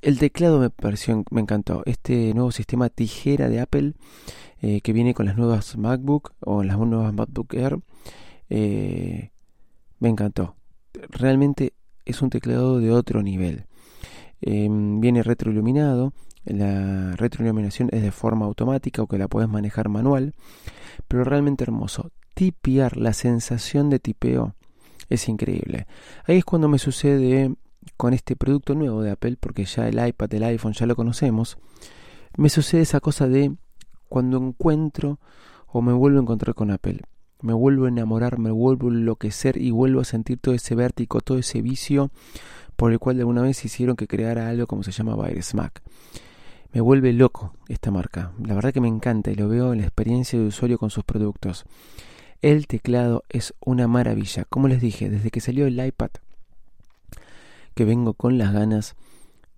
el 0.02 0.18
teclado 0.18 0.60
me 0.60 0.70
pareció, 0.70 1.24
me 1.30 1.40
encantó. 1.40 1.82
Este 1.84 2.32
nuevo 2.34 2.52
sistema 2.52 2.90
tijera 2.90 3.48
de 3.48 3.60
Apple 3.60 3.94
eh, 4.60 4.80
que 4.82 4.92
viene 4.92 5.14
con 5.14 5.26
las 5.26 5.36
nuevas 5.36 5.76
MacBook 5.76 6.32
o 6.40 6.62
las 6.62 6.78
nuevas 6.78 7.12
MacBook 7.12 7.54
Air, 7.54 7.78
me 10.02 10.08
encantó. 10.08 10.56
Realmente 11.10 11.74
es 12.04 12.22
un 12.22 12.30
teclado 12.30 12.80
de 12.80 12.90
otro 12.90 13.22
nivel. 13.22 13.66
Em, 14.40 15.00
viene 15.00 15.22
retroiluminado. 15.22 16.12
La 16.44 17.14
retroiluminación 17.14 17.88
es 17.92 18.02
de 18.02 18.10
forma 18.10 18.44
automática 18.46 19.00
o 19.00 19.06
que 19.06 19.16
la 19.16 19.28
puedes 19.28 19.48
manejar 19.48 19.88
manual, 19.88 20.34
pero 21.06 21.22
realmente 21.22 21.62
hermoso. 21.62 22.10
Tipear, 22.34 22.96
la 22.96 23.12
sensación 23.12 23.90
de 23.90 24.00
tipeo 24.00 24.56
es 25.08 25.28
increíble. 25.28 25.86
Ahí 26.26 26.38
es 26.38 26.44
cuando 26.44 26.66
me 26.66 26.80
sucede 26.80 27.54
con 27.96 28.12
este 28.12 28.34
producto 28.34 28.74
nuevo 28.74 29.02
de 29.02 29.12
Apple, 29.12 29.36
porque 29.38 29.64
ya 29.66 29.86
el 29.86 30.04
iPad, 30.04 30.34
el 30.34 30.42
iPhone 30.42 30.72
ya 30.72 30.86
lo 30.86 30.96
conocemos, 30.96 31.58
me 32.36 32.48
sucede 32.48 32.80
esa 32.80 32.98
cosa 32.98 33.28
de 33.28 33.54
cuando 34.08 34.38
encuentro 34.38 35.20
o 35.68 35.80
me 35.80 35.92
vuelvo 35.92 36.18
a 36.18 36.22
encontrar 36.22 36.56
con 36.56 36.72
Apple. 36.72 37.02
Me 37.42 37.52
vuelvo 37.52 37.86
a 37.86 37.88
enamorar, 37.88 38.38
me 38.38 38.50
vuelvo 38.50 38.88
a 38.88 38.92
enloquecer 38.92 39.56
y 39.56 39.70
vuelvo 39.70 40.00
a 40.00 40.04
sentir 40.04 40.38
todo 40.38 40.54
ese 40.54 40.74
vértigo, 40.74 41.20
todo 41.20 41.38
ese 41.38 41.60
vicio 41.60 42.10
por 42.76 42.92
el 42.92 42.98
cual 42.98 43.16
de 43.16 43.22
alguna 43.22 43.42
vez 43.42 43.64
hicieron 43.64 43.96
que 43.96 44.06
creara 44.06 44.48
algo 44.48 44.66
como 44.66 44.82
se 44.82 44.92
llama 44.92 45.16
Mac. 45.54 45.82
Me 46.72 46.80
vuelve 46.80 47.12
loco 47.12 47.54
esta 47.68 47.90
marca. 47.90 48.32
La 48.42 48.54
verdad 48.54 48.72
que 48.72 48.80
me 48.80 48.88
encanta 48.88 49.30
y 49.30 49.34
lo 49.34 49.48
veo 49.48 49.72
en 49.72 49.80
la 49.80 49.84
experiencia 49.84 50.38
de 50.38 50.46
usuario 50.46 50.78
con 50.78 50.90
sus 50.90 51.04
productos. 51.04 51.66
El 52.40 52.66
teclado 52.66 53.24
es 53.28 53.54
una 53.60 53.86
maravilla. 53.88 54.44
Como 54.46 54.68
les 54.68 54.80
dije, 54.80 55.10
desde 55.10 55.30
que 55.30 55.40
salió 55.40 55.66
el 55.66 55.84
iPad 55.84 56.10
que 57.74 57.84
vengo 57.84 58.14
con 58.14 58.38
las 58.38 58.52
ganas 58.52 58.96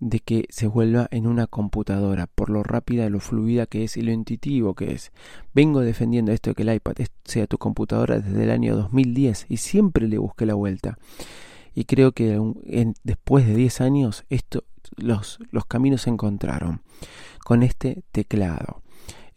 de 0.05 0.19
que 0.19 0.45
se 0.49 0.67
vuelva 0.67 1.07
en 1.09 1.25
una 1.25 1.47
computadora, 1.47 2.27
por 2.27 2.51
lo 2.51 2.61
rápida, 2.61 3.09
lo 3.09 3.19
fluida 3.19 3.65
que 3.65 3.83
es 3.83 3.97
y 3.97 4.03
lo 4.03 4.11
intuitivo 4.11 4.75
que 4.75 4.93
es. 4.93 5.11
Vengo 5.55 5.81
defendiendo 5.81 6.31
esto 6.31 6.51
de 6.51 6.53
que 6.53 6.61
el 6.61 6.75
iPad 6.75 6.93
sea 7.23 7.47
tu 7.47 7.57
computadora 7.57 8.19
desde 8.19 8.43
el 8.43 8.51
año 8.51 8.75
2010 8.75 9.47
y 9.49 9.57
siempre 9.57 10.07
le 10.07 10.19
busqué 10.19 10.45
la 10.45 10.53
vuelta. 10.53 10.99
Y 11.73 11.85
creo 11.85 12.11
que 12.11 12.39
después 13.03 13.47
de 13.47 13.55
10 13.55 13.81
años 13.81 14.25
esto, 14.29 14.63
los, 14.95 15.39
los 15.49 15.65
caminos 15.65 16.03
se 16.03 16.11
encontraron 16.11 16.83
con 17.43 17.63
este 17.63 18.03
teclado. 18.11 18.83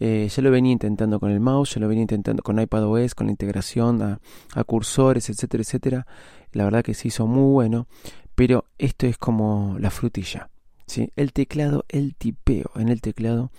Eh, 0.00 0.28
ya 0.31 0.42
lo 0.42 0.50
venía 0.50 0.72
intentando 0.72 1.18
con 1.18 1.31
el 1.31 1.40
mouse, 1.40 1.76
ya 1.76 1.81
lo 1.81 1.88
venía 1.88 2.02
intentando 2.02 2.42
con 2.42 2.61
iPadOS, 2.61 3.14
con 3.14 3.28
la 3.28 3.31
integración 3.31 4.02
a, 4.02 4.20
a 4.54 4.64
cursores, 4.64 5.31
etcétera, 5.31 5.62
etcétera. 5.62 6.07
La 6.52 6.64
verdad 6.64 6.85
que 6.85 6.92
se 6.92 7.09
hizo 7.09 7.26
muy 7.26 7.50
bueno, 7.54 7.88
pero 8.35 8.66
esto 8.76 9.07
es 9.07 9.16
como 9.16 9.76
la 9.81 9.90
frutilla. 9.90 10.50
¿Sí? 10.88 11.12
El 11.14 11.33
teclado, 11.33 11.85
el 11.88 12.16
tipeo 12.16 12.70
en 12.74 12.88
el 12.88 13.01
teclado 13.01 13.53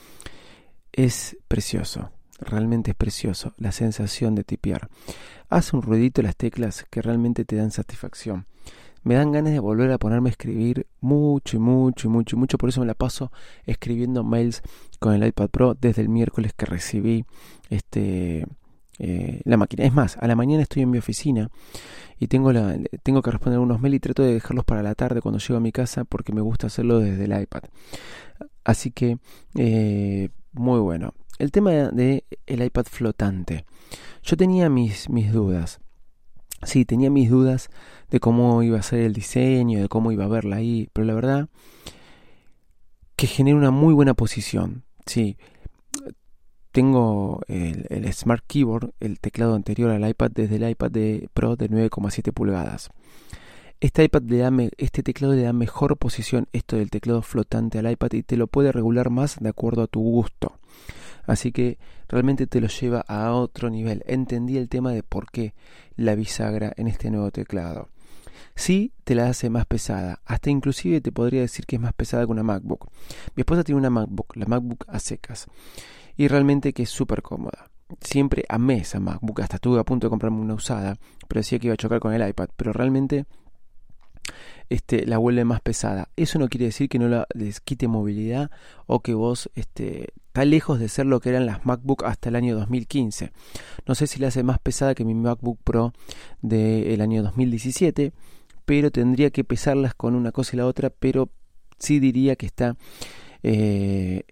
es 0.92 1.38
precioso. 1.48 2.12
Realmente 2.40 2.92
es 2.92 2.98
precioso 2.98 3.54
la 3.58 3.72
sensación 3.72 4.36
de 4.36 4.44
tipear. 4.44 4.90
Hace 5.50 5.76
un 5.76 5.82
ruidito 5.82 6.22
las 6.22 6.36
teclas 6.36 6.86
que 6.90 7.02
realmente 7.02 7.46
te 7.46 7.56
dan 7.56 7.72
satisfacción. 7.72 8.46
Me 9.04 9.16
dan 9.16 9.32
ganas 9.32 9.54
de 9.54 9.60
volver 9.60 9.92
a 9.92 9.98
ponerme 9.98 10.30
a 10.30 10.32
escribir 10.32 10.88
mucho 11.00 11.58
y 11.58 11.60
mucho 11.60 12.08
y 12.08 12.12
mucho 12.12 12.36
y 12.36 12.40
mucho. 12.40 12.58
Por 12.58 12.70
eso 12.70 12.82
me 12.82 12.88
la 12.88 12.94
paso 12.94 13.32
escribiendo 13.66 14.24
mails 14.24 14.62
con 15.00 15.14
el 15.14 15.26
iPad 15.26 15.50
Pro 15.50 15.74
desde 15.74 16.02
el 16.02 16.10
miércoles 16.10 16.54
que 16.54 16.66
recibí 16.66 17.26
este 17.70 18.46
eh, 19.00 19.42
la 19.46 19.58
máquina. 19.58 19.86
Es 19.86 19.94
más, 19.94 20.18
a 20.18 20.28
la 20.28 20.36
mañana 20.36 20.62
estoy 20.62 20.84
en 20.84 20.92
mi 20.92 20.98
oficina 20.98 21.50
y 22.20 22.28
tengo, 22.28 22.52
la, 22.52 22.78
tengo 23.02 23.22
que 23.22 23.32
responder 23.32 23.60
unos 23.60 23.80
mails 23.80 23.96
y 23.96 24.00
trato 24.00 24.24
de 24.24 24.34
dejarlos 24.34 24.66
para 24.66 24.84
la 24.84 24.94
tarde 24.94 25.22
cuando 25.22 25.40
llego 25.40 25.58
a 25.58 25.62
mi 25.62 25.72
casa 25.72 26.04
porque 26.04 26.34
me 26.34 26.42
gusta 26.42 26.68
hacerlo 26.68 27.00
desde 27.00 27.26
el 27.26 27.42
iPad. 27.42 27.64
Así 28.64 28.92
que, 28.92 29.18
eh, 29.56 30.30
muy 30.52 30.80
bueno. 30.80 31.14
El 31.38 31.52
tema 31.52 31.72
de 31.72 32.26
el 32.46 32.64
iPad 32.64 32.86
flotante. 32.86 33.66
Yo 34.22 34.36
tenía 34.36 34.70
mis, 34.70 35.10
mis 35.10 35.32
dudas. 35.32 35.80
Sí, 36.64 36.84
tenía 36.84 37.10
mis 37.10 37.30
dudas 37.30 37.70
de 38.10 38.20
cómo 38.20 38.62
iba 38.64 38.78
a 38.78 38.84
ser 38.84 39.00
el 39.00 39.14
diseño, 39.14 39.80
de 39.80 39.88
cómo 39.88 40.12
iba 40.12 40.26
a 40.26 40.28
verla 40.28 40.58
ahí, 40.58 40.90
pero 40.92 41.06
la 41.06 41.14
verdad 41.14 41.50
que 43.16 43.28
genera 43.28 43.58
una 43.58 43.72
muy 43.72 43.94
buena 43.94 44.14
posición. 44.14 44.84
Sí, 45.06 45.38
tengo 46.72 47.42
el, 47.48 48.12
Smart 48.14 48.44
Keyboard, 48.46 48.92
el 49.00 49.20
teclado 49.20 49.56
anterior 49.56 49.92
al 49.92 50.08
iPad 50.08 50.32
desde 50.32 50.58
el 50.58 50.70
iPad 50.70 50.92
de 50.92 51.30
Pro 51.34 51.56
de 51.56 51.70
9,7 51.70 52.32
pulgadas. 52.32 52.90
Este, 53.80 54.04
iPad 54.04 54.24
le 54.24 54.38
da 54.38 54.52
este 54.78 55.04
teclado 55.04 55.34
le 55.34 55.44
da 55.44 55.54
mejor 55.54 55.98
posición, 55.98 56.48
esto 56.52 56.76
del 56.76 56.90
teclado 56.90 57.22
flotante 57.22 57.80
al 57.80 57.90
iPad, 57.90 58.12
y 58.12 58.24
te 58.24 58.36
lo 58.36 58.48
puede 58.48 58.72
regular 58.72 59.10
más 59.10 59.38
de 59.40 59.50
acuerdo 59.50 59.84
a 59.84 59.88
tu 59.88 60.02
gusto. 60.02 60.60
Así 61.26 61.52
que 61.52 61.78
realmente 62.08 62.46
te 62.46 62.60
lo 62.60 62.68
lleva 62.68 63.02
a 63.08 63.32
otro 63.34 63.70
nivel. 63.70 64.04
Entendí 64.06 64.58
el 64.58 64.68
tema 64.68 64.92
de 64.92 65.04
por 65.04 65.32
qué 65.32 65.54
la 65.96 66.16
bisagra 66.16 66.74
en 66.76 66.88
este 66.88 67.10
nuevo 67.10 67.32
teclado. 67.32 67.90
Sí, 68.56 68.92
te 69.06 69.16
la 69.16 69.30
hace 69.30 69.50
más 69.50 69.66
pesada. 69.66 70.20
Hasta 70.26 70.50
inclusive 70.50 71.02
te 71.02 71.12
podría 71.12 71.42
decir 71.42 71.66
que 71.66 71.78
es 71.78 71.82
más 71.82 71.94
pesada 71.94 72.26
que 72.26 72.32
una 72.32 72.44
MacBook. 72.44 72.90
Mi 73.36 73.42
esposa 73.42 73.64
tiene 73.64 73.80
una 73.80 73.90
MacBook, 73.90 74.36
la 74.36 74.46
MacBook 74.46 74.86
a 74.88 75.00
secas 75.00 75.48
y 76.20 76.28
realmente 76.28 76.74
que 76.74 76.84
es 76.84 76.90
súper 76.90 77.22
cómoda. 77.22 77.72
Siempre 78.02 78.44
amé 78.50 78.80
esa 78.80 79.00
MacBook, 79.00 79.40
hasta 79.40 79.56
estuve 79.56 79.80
a 79.80 79.86
punto 79.86 80.08
de 80.08 80.10
comprarme 80.10 80.42
una 80.42 80.54
usada, 80.54 80.98
pero 81.30 81.40
decía 81.40 81.60
que 81.60 81.68
iba 81.68 81.76
a 81.76 81.78
chocar 81.78 82.02
con 82.02 82.14
el 82.14 82.28
iPad, 82.28 82.50
pero 82.58 82.74
realmente 82.74 83.24
este, 84.68 85.06
la 85.06 85.18
vuelve 85.18 85.46
más 85.46 85.62
pesada. 85.62 86.10
Eso 86.18 86.38
no 86.38 86.50
quiere 86.50 86.66
decir 86.66 86.90
que 86.90 87.00
no 87.00 87.08
la, 87.08 87.26
les 87.34 87.62
quite 87.62 87.88
movilidad 87.88 88.52
o 88.86 89.00
que 89.00 89.14
vos 89.14 89.50
este, 89.56 90.10
está 90.28 90.44
lejos 90.44 90.78
de 90.78 90.90
ser 90.90 91.06
lo 91.06 91.22
que 91.22 91.30
eran 91.30 91.46
las 91.46 91.66
MacBook 91.66 92.04
hasta 92.04 92.28
el 92.28 92.36
año 92.36 92.54
2015. 92.58 93.32
No 93.88 93.96
sé 93.96 94.06
si 94.06 94.20
la 94.20 94.28
hace 94.28 94.44
más 94.44 94.60
pesada 94.60 94.96
que 94.96 95.06
mi 95.06 95.14
MacBook 95.14 95.60
Pro 95.64 95.94
del 96.42 97.00
año 97.00 97.24
2017, 97.24 98.12
pero 98.66 98.92
tendría 98.92 99.30
que 99.30 99.46
pesarlas 99.46 99.94
con 99.94 100.16
una 100.16 100.34
cosa 100.34 100.58
y 100.58 100.58
la 100.58 100.66
otra, 100.66 100.90
pero 100.90 101.30
sí 101.78 102.02
diría 102.02 102.36
que 102.36 102.46
está 102.46 102.76
eh, 103.42 104.24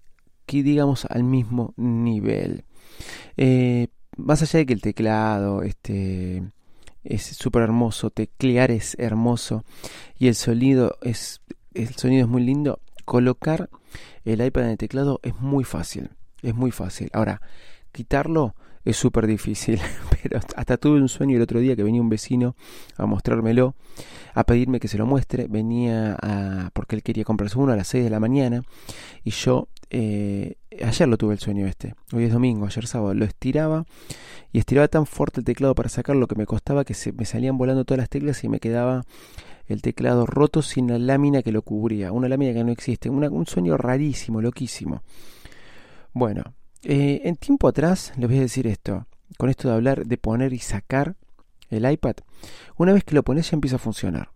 aquí 0.48 0.62
digamos 0.62 1.04
al 1.04 1.26
mismo 1.26 1.74
nivel. 1.76 2.64
Eh, 3.36 3.90
más 4.16 4.42
allá 4.42 4.60
de 4.60 4.66
que 4.66 4.74
el 4.74 4.82
teclado 4.82 5.62
este, 5.62 6.42
es 7.04 7.24
súper 7.24 7.64
hermoso, 7.64 8.12
teclear 8.12 8.72
es 8.72 8.96
hermoso 8.98 9.66
y 10.18 10.28
el 10.28 10.36
sonido 10.36 10.98
es, 11.02 11.42
el 11.74 11.94
sonido 11.96 12.24
es 12.24 12.30
muy 12.30 12.44
lindo, 12.44 12.80
colocar 13.04 13.70
el 14.24 14.44
iPad 14.44 14.64
en 14.64 14.70
el 14.70 14.78
teclado 14.78 15.20
es 15.22 15.38
muy 15.42 15.66
fácil, 15.66 16.12
es 16.42 16.56
muy 16.56 16.72
fácil. 16.72 17.10
Ahora, 17.12 17.42
quitarlo 17.92 18.56
es 18.88 18.96
súper 18.96 19.28
difícil, 19.28 19.80
pero 20.24 20.40
hasta 20.56 20.78
tuve 20.78 21.02
un 21.02 21.10
sueño 21.10 21.36
el 21.36 21.42
otro 21.42 21.60
día 21.60 21.76
que 21.76 21.84
venía 21.84 22.02
un 22.02 22.08
vecino 22.08 22.56
a 22.96 23.06
mostrármelo, 23.06 23.76
a 24.34 24.46
pedirme 24.46 24.80
que 24.80 24.88
se 24.88 24.98
lo 24.98 25.06
muestre, 25.06 25.48
venía 25.50 26.18
a, 26.22 26.70
porque 26.74 26.96
él 26.96 27.04
quería 27.04 27.26
comprarse 27.26 27.60
uno 27.60 27.74
a 27.74 27.76
las 27.76 27.90
6 27.90 28.06
de 28.06 28.10
la 28.10 28.22
mañana 28.22 28.64
y 29.26 29.32
yo 29.32 29.68
eh, 29.90 30.56
ayer 30.82 31.08
lo 31.08 31.18
tuve 31.18 31.34
el 31.34 31.40
sueño 31.40 31.68
este, 31.68 31.96
hoy 32.14 32.24
es 32.24 32.32
domingo, 32.32 32.66
ayer 32.66 32.88
sábado, 32.88 33.14
lo 33.14 33.26
estiraba 33.26 33.86
y 34.54 34.60
estiraba 34.60 34.88
tan 34.88 35.06
fuerte 35.06 35.42
el 35.42 35.46
teclado 35.46 35.76
para 35.76 35.90
sacarlo 35.90 36.28
que 36.28 36.36
me 36.36 36.46
costaba 36.46 36.86
que 36.86 36.94
se 36.94 37.12
me 37.12 37.26
salían 37.26 37.58
volando 37.58 37.84
todas 37.84 38.00
las 38.00 38.10
teclas 38.10 38.42
y 38.46 38.50
me 38.50 38.62
quedaba 38.62 39.04
el 39.66 39.82
teclado 39.82 40.26
roto 40.26 40.62
sin 40.62 40.88
la 40.88 40.98
lámina 40.98 41.44
que 41.44 41.52
lo 41.52 41.62
cubría, 41.62 42.14
una 42.14 42.30
lámina 42.30 42.54
que 42.54 42.64
no 42.64 42.72
existe, 42.72 43.10
un 43.10 43.46
sueño 43.48 43.76
rarísimo, 43.76 44.40
loquísimo. 44.42 45.04
Bueno, 46.14 46.54
eh, 46.90 47.28
en 47.28 47.36
tiempo 47.36 47.68
atrás 47.68 48.14
les 48.16 48.30
voy 48.30 48.38
a 48.38 48.42
decir 48.42 48.66
esto, 48.66 49.08
con 49.38 49.50
esto 49.50 49.68
de 49.68 49.74
hablar 49.74 50.06
de 50.06 50.18
poner 50.18 50.54
y 50.54 50.60
sacar 50.60 51.18
el 51.70 51.90
iPad, 51.90 52.16
una 52.78 52.94
vez 52.94 53.04
que 53.04 53.14
lo 53.14 53.24
pones 53.24 53.52
ya 53.52 53.56
empieza 53.56 53.76
a 53.76 53.80
funcionar. 53.80 54.32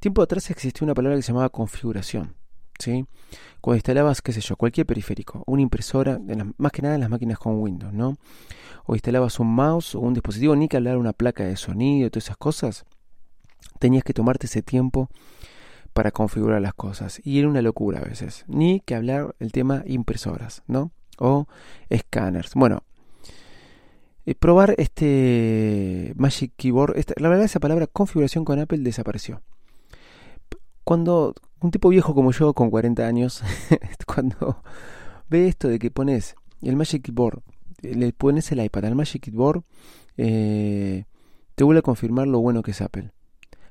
Tiempo 0.00 0.22
atrás 0.22 0.50
existía 0.50 0.86
una 0.86 0.94
palabra 0.94 1.18
que 1.18 1.22
se 1.22 1.32
llamaba 1.32 1.50
configuración. 1.50 2.34
¿sí? 2.78 3.04
Cuando 3.60 3.76
instalabas, 3.76 4.22
qué 4.22 4.32
sé 4.32 4.40
yo, 4.40 4.56
cualquier 4.56 4.86
periférico, 4.86 5.44
una 5.46 5.60
impresora, 5.60 6.18
más 6.56 6.72
que 6.72 6.80
nada 6.80 6.94
en 6.94 7.02
las 7.02 7.10
máquinas 7.10 7.38
con 7.38 7.60
Windows, 7.60 7.92
¿no? 7.92 8.16
O 8.86 8.94
instalabas 8.94 9.38
un 9.38 9.54
mouse 9.54 9.94
o 9.94 10.00
un 10.00 10.14
dispositivo, 10.14 10.56
ni 10.56 10.68
que 10.68 10.78
hablar 10.78 10.96
una 10.96 11.12
placa 11.12 11.44
de 11.44 11.56
sonido, 11.56 12.08
todas 12.08 12.24
esas 12.24 12.38
cosas, 12.38 12.86
tenías 13.78 14.02
que 14.02 14.14
tomarte 14.14 14.46
ese 14.46 14.62
tiempo 14.62 15.10
para 15.92 16.10
configurar 16.10 16.62
las 16.62 16.72
cosas. 16.72 17.20
Y 17.22 17.38
era 17.38 17.48
una 17.48 17.60
locura 17.60 17.98
a 17.98 18.04
veces. 18.04 18.44
Ni 18.48 18.80
que 18.80 18.94
hablar 18.94 19.34
el 19.40 19.52
tema 19.52 19.82
impresoras, 19.86 20.62
¿no? 20.66 20.92
O 21.18 21.46
escáneres. 21.88 22.52
Bueno, 22.54 22.82
eh, 24.26 24.34
probar 24.34 24.74
este 24.78 26.12
Magic 26.16 26.52
Keyboard. 26.56 26.96
la 27.16 27.28
verdad, 27.28 27.44
esa 27.44 27.60
palabra 27.60 27.86
configuración 27.86 28.44
con 28.44 28.58
Apple 28.58 28.78
desapareció. 28.78 29.40
Cuando 30.82 31.34
un 31.60 31.70
tipo 31.70 31.88
viejo 31.88 32.14
como 32.14 32.32
yo, 32.32 32.52
con 32.52 32.70
40 32.70 33.06
años, 33.06 33.42
cuando 34.06 34.62
ve 35.28 35.48
esto 35.48 35.68
de 35.68 35.78
que 35.78 35.90
pones 35.90 36.34
el 36.62 36.76
Magic 36.76 37.02
Keyboard, 37.02 37.42
le 37.82 38.12
pones 38.12 38.50
el 38.52 38.64
iPad 38.64 38.86
al 38.86 38.94
Magic 38.96 39.22
Keyboard, 39.22 39.62
eh, 40.16 41.04
te 41.54 41.64
vuelve 41.64 41.80
a 41.80 41.82
confirmar 41.82 42.26
lo 42.26 42.40
bueno 42.40 42.62
que 42.62 42.72
es 42.72 42.80
Apple. 42.80 43.12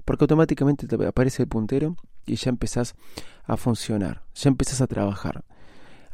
Porque 0.06 0.24
automáticamente 0.24 0.88
te 0.88 1.06
aparece 1.06 1.44
el 1.44 1.50
puntero 1.50 1.96
y 2.26 2.36
ya 2.36 2.50
empezás 2.50 2.96
a 3.44 3.58
funcionar, 3.58 4.24
ya 4.36 4.50
empezás 4.50 4.82
a 4.82 4.88
trabajar. 4.88 5.44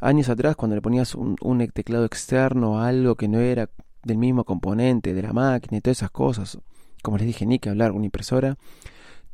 Años 0.02 0.28
atrás, 0.28 0.56
cuando 0.56 0.74
le 0.74 0.82
ponías 0.82 1.14
un, 1.14 1.36
un 1.40 1.64
teclado 1.68 2.04
externo, 2.04 2.80
algo 2.80 3.14
que 3.14 3.28
no 3.28 3.38
era 3.38 3.70
del 4.02 4.18
mismo 4.18 4.42
componente 4.42 5.14
de 5.14 5.22
la 5.22 5.32
máquina 5.32 5.78
y 5.78 5.80
todas 5.80 5.98
esas 5.98 6.10
cosas, 6.10 6.58
como 7.04 7.18
les 7.18 7.28
dije, 7.28 7.46
ni 7.46 7.60
que 7.60 7.68
hablar, 7.68 7.92
una 7.92 8.06
impresora, 8.06 8.58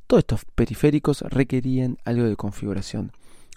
todos 0.07 0.21
estos 0.21 0.45
periféricos 0.55 1.23
requerían 1.23 1.97
algo 2.05 2.25
de 2.25 2.37
configuración. 2.37 3.13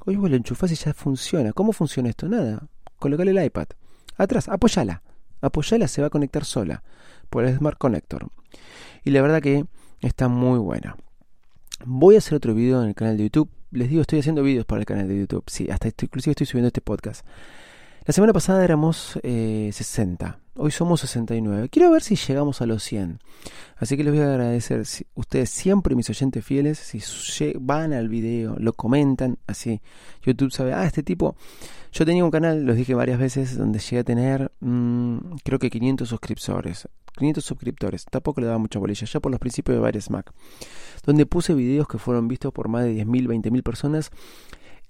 Hoy 0.06 0.16
vos 0.16 0.30
lo 0.30 0.38
enchufás 0.38 0.72
y 0.72 0.76
ya 0.76 0.94
funciona. 0.94 1.52
¿Cómo 1.52 1.74
funciona 1.74 2.08
esto? 2.08 2.30
Nada. 2.30 2.70
Colocale 2.98 3.32
el 3.32 3.44
iPad. 3.44 3.68
Atrás, 4.16 4.48
apoyala. 4.48 5.02
Apoyala, 5.42 5.90
se 5.90 6.00
va 6.00 6.08
a 6.08 6.12
conectar 6.12 6.46
sola 6.46 6.82
por 7.30 7.44
el 7.44 7.58
Smart 7.58 7.78
Connector. 7.78 8.30
Y 9.04 9.10
la 9.12 9.22
verdad 9.22 9.42
que 9.42 9.66
está 10.00 10.30
muy 10.30 10.60
buena. 10.60 10.96
Voy 11.86 12.16
a 12.16 12.20
hacer 12.20 12.36
otro 12.36 12.54
video 12.54 12.82
en 12.82 12.88
el 12.88 12.96
canal 12.96 13.18
de 13.18 13.24
YouTube. 13.24 13.50
Les 13.72 13.90
digo, 13.90 14.02
estoy 14.02 14.20
haciendo 14.20 14.44
videos 14.44 14.66
para 14.66 14.82
el 14.82 14.86
canal 14.86 15.08
de 15.08 15.18
YouTube. 15.18 15.44
Sí, 15.48 15.70
hasta 15.70 15.88
estoy, 15.88 16.08
inclusive 16.08 16.32
estoy 16.32 16.46
subiendo 16.46 16.68
este 16.68 16.82
podcast. 16.82 17.26
La 18.04 18.14
semana 18.14 18.34
pasada 18.34 18.64
éramos 18.64 19.20
60. 19.22 20.26
Eh, 20.26 20.42
Hoy 20.56 20.72
somos 20.72 21.02
69. 21.02 21.70
Quiero 21.70 21.92
ver 21.92 22.02
si 22.02 22.16
llegamos 22.16 22.60
a 22.62 22.66
los 22.66 22.82
100. 22.84 23.20
Así 23.78 23.96
que 23.96 24.04
les 24.04 24.12
voy 24.12 24.24
a 24.24 24.32
agradecer 24.32 24.84
ustedes 25.14 25.52
siempre, 25.52 25.96
mis 25.96 26.10
oyentes 26.10 26.44
fieles, 26.44 26.80
si 26.80 27.54
van 27.60 27.94
al 27.94 28.10
video, 28.10 28.56
lo 28.58 28.74
comentan, 28.74 29.38
así 29.48 29.82
YouTube 30.24 30.52
sabe, 30.52 30.74
ah, 30.74 30.86
este 30.86 31.04
tipo... 31.04 31.36
Yo 31.94 32.06
tenía 32.06 32.24
un 32.24 32.32
canal, 32.32 32.64
los 32.64 32.78
dije 32.78 32.96
varias 32.96 33.20
veces, 33.20 33.58
donde 33.58 33.80
llegué 33.80 34.00
a 34.00 34.04
tener, 34.04 34.52
mm, 34.62 35.18
creo 35.44 35.60
que 35.60 35.70
500 35.70 36.08
suscriptores. 36.08 36.88
500 37.18 37.44
suscriptores. 37.44 38.06
Tampoco 38.06 38.40
le 38.42 38.48
daba 38.48 38.58
mucha 38.58 38.80
bolilla, 38.80 39.06
ya 39.06 39.20
por 39.20 39.30
los 39.30 39.40
principios 39.40 39.76
de 39.76 39.82
varias 39.82 40.10
Mac. 40.10 40.32
Donde 41.06 41.26
puse 41.26 41.54
videos 41.54 41.88
que 41.88 41.98
fueron 41.98 42.28
vistos 42.28 42.54
por 42.54 42.68
más 42.68 42.86
de 42.86 42.96
10.000, 42.96 43.28
20.000 43.28 43.62
personas 43.64 44.10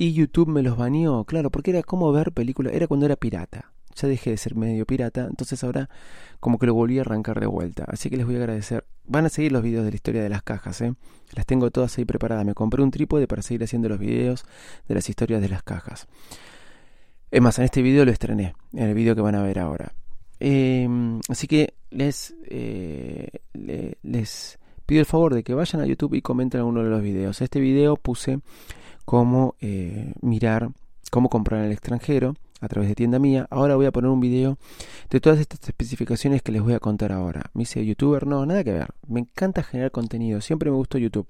y 0.01 0.13
YouTube 0.13 0.49
me 0.49 0.63
los 0.63 0.77
baneó, 0.77 1.25
claro, 1.25 1.51
porque 1.51 1.69
era 1.69 1.83
como 1.83 2.11
ver 2.11 2.31
películas, 2.31 2.73
era 2.73 2.87
cuando 2.87 3.05
era 3.05 3.15
pirata. 3.15 3.71
Ya 3.95 4.07
dejé 4.07 4.31
de 4.31 4.37
ser 4.37 4.55
medio 4.55 4.83
pirata, 4.87 5.27
entonces 5.29 5.63
ahora 5.63 5.91
como 6.39 6.57
que 6.57 6.65
lo 6.65 6.73
volví 6.73 6.97
a 6.97 7.01
arrancar 7.01 7.39
de 7.39 7.45
vuelta. 7.45 7.85
Así 7.87 8.09
que 8.09 8.17
les 8.17 8.25
voy 8.25 8.33
a 8.33 8.39
agradecer. 8.39 8.83
Van 9.05 9.27
a 9.27 9.29
seguir 9.29 9.51
los 9.51 9.61
videos 9.61 9.85
de 9.85 9.91
la 9.91 9.95
historia 9.95 10.23
de 10.23 10.29
las 10.29 10.41
cajas, 10.41 10.81
¿eh? 10.81 10.95
Las 11.33 11.45
tengo 11.45 11.69
todas 11.69 11.95
ahí 11.99 12.05
preparadas. 12.05 12.43
Me 12.45 12.55
compré 12.55 12.81
un 12.81 12.89
trípode 12.89 13.27
para 13.27 13.43
seguir 13.43 13.63
haciendo 13.63 13.89
los 13.89 13.99
videos 13.99 14.43
de 14.87 14.95
las 14.95 15.07
historias 15.07 15.39
de 15.39 15.49
las 15.49 15.61
cajas. 15.61 16.07
Es 17.29 17.41
más, 17.43 17.59
en 17.59 17.65
este 17.65 17.83
video 17.83 18.03
lo 18.03 18.11
estrené, 18.11 18.55
en 18.73 18.89
el 18.89 18.95
video 18.95 19.13
que 19.13 19.21
van 19.21 19.35
a 19.35 19.43
ver 19.43 19.59
ahora. 19.59 19.93
Em, 20.39 21.19
así 21.29 21.45
que 21.45 21.75
les, 21.91 22.33
eh, 22.49 23.29
les 24.01 24.57
pido 24.87 25.01
el 25.01 25.05
favor 25.05 25.35
de 25.35 25.43
que 25.43 25.53
vayan 25.53 25.79
a 25.79 25.85
YouTube 25.85 26.15
y 26.15 26.23
comenten 26.23 26.61
alguno 26.61 26.83
de 26.83 26.89
los 26.89 27.03
videos. 27.03 27.39
Este 27.39 27.59
video 27.59 27.97
puse 27.97 28.39
cómo 29.05 29.55
eh, 29.61 30.13
mirar, 30.21 30.69
cómo 31.11 31.29
comprar 31.29 31.61
en 31.61 31.67
el 31.67 31.71
extranjero 31.71 32.35
a 32.61 32.67
través 32.67 32.87
de 32.89 32.95
tienda 32.95 33.19
mía. 33.19 33.47
Ahora 33.49 33.75
voy 33.75 33.85
a 33.85 33.91
poner 33.91 34.09
un 34.09 34.19
video 34.19 34.57
de 35.09 35.19
todas 35.19 35.39
estas 35.39 35.59
especificaciones 35.67 36.41
que 36.41 36.51
les 36.51 36.61
voy 36.61 36.73
a 36.73 36.79
contar 36.79 37.11
ahora. 37.11 37.49
Me 37.53 37.63
hice 37.63 37.85
youtuber, 37.85 38.27
no, 38.27 38.45
nada 38.45 38.63
que 38.63 38.71
ver. 38.71 38.87
Me 39.07 39.19
encanta 39.19 39.63
generar 39.63 39.91
contenido, 39.91 40.41
siempre 40.41 40.69
me 40.69 40.77
gustó 40.77 40.97
YouTube. 40.97 41.27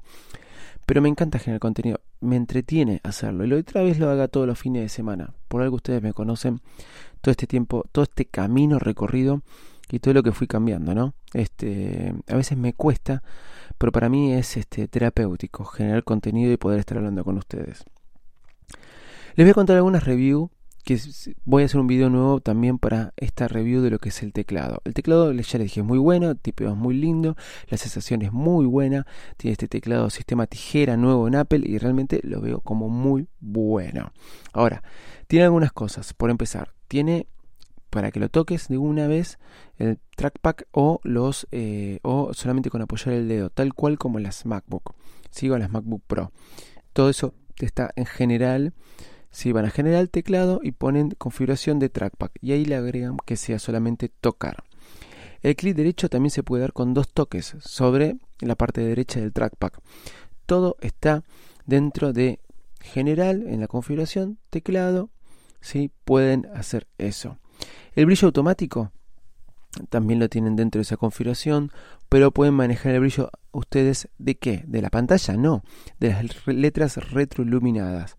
Pero 0.86 1.01
me 1.01 1.10
encanta 1.10 1.39
generar 1.39 1.60
contenido, 1.60 2.01
me 2.19 2.36
entretiene 2.36 2.99
hacerlo. 3.03 3.45
Y 3.45 3.47
lo 3.47 3.57
otra 3.57 3.81
vez 3.81 3.97
lo 3.97 4.10
haga 4.10 4.27
todos 4.27 4.45
los 4.45 4.60
fines 4.60 4.84
de 4.84 4.89
semana. 4.89 5.34
Por 5.47 5.62
algo 5.62 5.77
ustedes 5.77 6.01
me 6.01 6.13
conocen 6.13 6.60
todo 7.21 7.31
este 7.31 7.47
tiempo, 7.47 7.86
todo 7.91 8.03
este 8.03 8.25
camino 8.25 8.77
recorrido 8.79 9.41
y 9.91 9.99
todo 9.99 10.13
lo 10.13 10.23
que 10.23 10.32
fui 10.32 10.47
cambiando, 10.47 10.95
¿no? 10.95 11.13
Este, 11.34 12.13
a 12.27 12.36
veces 12.36 12.58
me 12.58 12.73
cuesta 12.73 13.21
pero 13.82 13.91
para 13.91 14.10
mí 14.10 14.32
es 14.32 14.58
este, 14.58 14.88
terapéutico 14.88 15.65
generar 15.65 16.04
contenido 16.04 16.54
y 16.54 16.58
poder 16.58 16.80
estar 16.80 16.99
hablando 16.99 17.23
con 17.23 17.39
ustedes. 17.39 17.84
Les 19.34 19.43
voy 19.43 19.49
a 19.49 19.56
contar 19.56 19.75
algunas 19.77 20.04
reviews 20.04 20.51
que 20.86 20.99
voy 21.45 21.63
a 21.63 21.65
hacer 21.65 21.80
un 21.80 21.88
video 21.88 22.12
nuevo 22.12 22.41
también 22.41 22.77
para 22.77 23.12
esta 23.17 23.47
review 23.47 23.82
de 23.82 23.89
lo 23.89 23.97
que 23.97 24.10
es 24.10 24.21
el 24.21 24.34
teclado. 24.34 24.84
El 24.86 24.93
teclado 24.93 25.32
ya 25.32 25.58
les 25.58 25.67
dije 25.67 25.80
es 25.80 25.86
muy 25.86 25.97
bueno, 25.97 26.36
tipo 26.36 26.63
es 26.63 26.75
muy 26.75 26.93
lindo, 26.93 27.36
la 27.69 27.77
sensación 27.80 28.21
es 28.21 28.32
muy 28.32 28.67
buena, 28.67 29.08
tiene 29.38 29.54
este 29.54 29.67
teclado 29.67 30.12
sistema 30.12 30.45
tijera 30.45 30.95
nuevo 30.95 31.27
en 31.27 31.36
Apple 31.36 31.63
y 31.65 31.80
realmente 31.80 32.19
lo 32.21 32.39
veo 32.39 32.60
como 32.60 32.88
muy 32.88 33.30
bueno. 33.39 34.12
Ahora, 34.54 34.84
tiene 35.25 35.45
algunas 35.45 35.71
cosas, 35.71 36.13
por 36.13 36.30
empezar, 36.30 36.71
tiene 36.88 37.25
para 37.91 38.10
que 38.10 38.19
lo 38.19 38.30
toques 38.30 38.69
de 38.69 38.80
una 38.80 39.06
vez 39.06 39.38
el 39.77 39.99
trackpad 40.15 40.56
o 40.71 40.99
los 41.04 41.47
eh, 41.51 41.99
o 42.01 42.34
solamente 42.34 42.71
con 42.71 42.82
apoyar 42.82 43.13
el 43.13 43.27
dedo 43.27 43.51
tal 43.51 43.75
cual 43.75 43.99
como 43.99 44.17
las 44.17 44.45
MacBook. 44.47 44.95
Sigo 45.30 45.58
las 45.58 45.69
MacBook 45.69 46.01
Pro. 46.08 46.32
Todo 46.93 47.10
eso 47.10 47.36
está 47.58 47.91
en 47.95 48.06
general 48.06 48.73
si 49.30 49.51
van 49.51 49.65
a 49.65 49.69
general 49.69 50.10
teclado 50.10 50.62
y 50.63 50.71
ponen 50.71 51.12
configuración 51.12 51.80
de 51.80 51.89
trackpad 51.89 52.32
y 52.41 52.54
ahí 52.54 52.65
le 52.65 52.75
agregan 52.75 53.17
que 53.25 53.36
sea 53.36 53.60
solamente 53.60 54.10
tocar. 54.10 54.63
El 55.41 55.56
clic 55.56 55.75
derecho 55.75 56.10
también 56.10 56.32
se 56.32 56.43
puede 56.43 56.62
dar 56.62 56.73
con 56.73 56.93
dos 56.93 57.10
toques 57.10 57.56
sobre 57.60 58.15
la 58.39 58.56
parte 58.56 58.82
derecha 58.82 59.19
del 59.19 59.34
trackpad. 59.34 59.71
Todo 60.45 60.77
está 60.80 61.23
dentro 61.65 62.13
de 62.13 62.39
general 62.80 63.43
en 63.47 63.60
la 63.60 63.67
configuración 63.67 64.38
teclado 64.49 65.10
si 65.60 65.91
pueden 66.06 66.47
hacer 66.56 66.88
eso 66.97 67.38
el 67.95 68.06
brillo 68.06 68.28
automático 68.28 68.91
también 69.89 70.19
lo 70.19 70.30
tienen 70.30 70.56
dentro 70.56 70.80
de 70.80 70.84
esa 70.84 70.97
configuración, 70.97 71.71
pero 72.10 72.32
pueden 72.32 72.54
manejar 72.54 72.93
el 72.93 73.02
brillo 73.02 73.30
ustedes 73.52 74.10
de 74.17 74.36
qué? 74.36 74.63
De 74.67 74.82
la 74.82 74.89
pantalla, 74.89 75.36
no, 75.38 75.63
de 76.00 76.10
las 76.10 76.47
letras 76.47 76.97
retroiluminadas. 77.12 78.17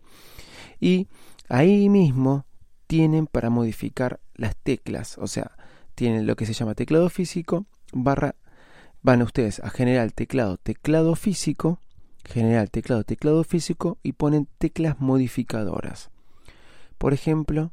Y 0.81 1.09
ahí 1.48 1.88
mismo 1.88 2.46
tienen 2.87 3.26
para 3.26 3.50
modificar 3.50 4.20
las 4.35 4.57
teclas, 4.57 5.18
o 5.18 5.26
sea, 5.26 5.52
tienen 5.94 6.26
lo 6.26 6.37
que 6.37 6.46
se 6.46 6.55
llama 6.55 6.74
teclado 6.74 7.09
físico, 7.11 7.66
barra, 7.92 8.35
van 9.02 9.22
ustedes 9.22 9.61
a 9.61 9.70
general 9.70 10.14
teclado, 10.14 10.57
teclado 10.57 11.14
físico, 11.14 11.81
general 12.24 12.70
teclado, 12.70 13.05
teclado 13.05 13.44
físico 13.44 13.98
y 14.02 14.12
ponen 14.12 14.48
teclas 14.59 15.00
modificadoras. 15.00 16.11
Por 16.98 17.12
ejemplo, 17.12 17.72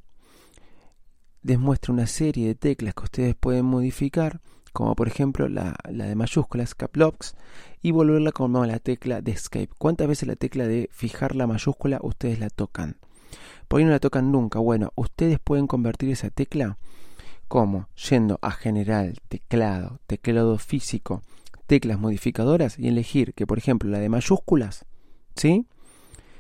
les 1.42 1.60
muestra 1.60 1.94
una 1.94 2.08
serie 2.08 2.48
de 2.48 2.56
teclas 2.56 2.94
que 2.94 3.04
ustedes 3.04 3.36
pueden 3.36 3.66
modificar, 3.66 4.42
como 4.74 4.96
por 4.96 5.08
ejemplo 5.08 5.48
la, 5.50 5.76
de 5.88 6.16
mayúsculas, 6.16 6.76
caps 6.76 6.98
locks, 6.98 7.36
y 7.82 7.92
volverla 7.92 8.32
como 8.32 8.66
la 8.66 8.80
tecla 8.80 9.22
de 9.22 9.32
escape. 9.32 9.70
¿Cuántas 9.78 10.08
veces 10.08 10.28
la 10.28 10.36
tecla 10.36 10.68
de 10.68 10.90
fijar 10.92 11.36
la 11.36 11.48
mayúscula 11.48 12.00
ustedes 12.02 12.40
la 12.40 12.50
tocan? 12.50 12.98
Por 13.68 13.80
ahí 13.80 13.86
no 13.86 13.92
la 13.92 14.00
tocan 14.00 14.32
nunca. 14.32 14.60
Bueno, 14.60 14.92
ustedes 14.96 15.40
pueden 15.40 15.68
convertir 15.68 16.10
esa 16.10 16.30
tecla 16.30 16.78
como 17.48 17.88
yendo 18.10 18.38
a 18.42 18.52
general, 18.52 19.18
teclado, 19.28 20.00
teclado 20.08 20.58
físico, 20.58 21.24
teclas 21.66 22.00
modificadoras 22.00 22.78
y 22.78 22.88
elegir 22.88 23.34
que 23.34 23.48
por 23.48 23.58
ejemplo 23.58 23.90
la 23.90 24.00
de 24.00 24.10
mayúsculas, 24.10 24.86
¿sí? 25.36 25.68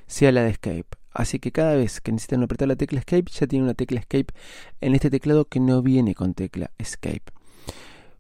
sea 0.10 0.32
la 0.32 0.44
de 0.44 0.50
escape. 0.50 0.99
Así 1.20 1.38
que 1.38 1.52
cada 1.52 1.76
vez 1.76 2.00
que 2.00 2.14
necesitan 2.14 2.44
apretar 2.44 2.70
la 2.70 2.78
tecla 2.78 3.00
Escape, 3.00 3.26
ya 3.30 3.46
tiene 3.46 3.66
una 3.66 3.74
tecla 3.74 4.00
Escape 4.00 4.34
en 4.80 4.96
este 4.96 5.10
teclado 5.10 5.44
que 5.44 5.60
no 5.60 5.82
viene 5.82 6.16
con 6.16 6.34
tecla 6.34 6.72
Escape. 6.78 7.24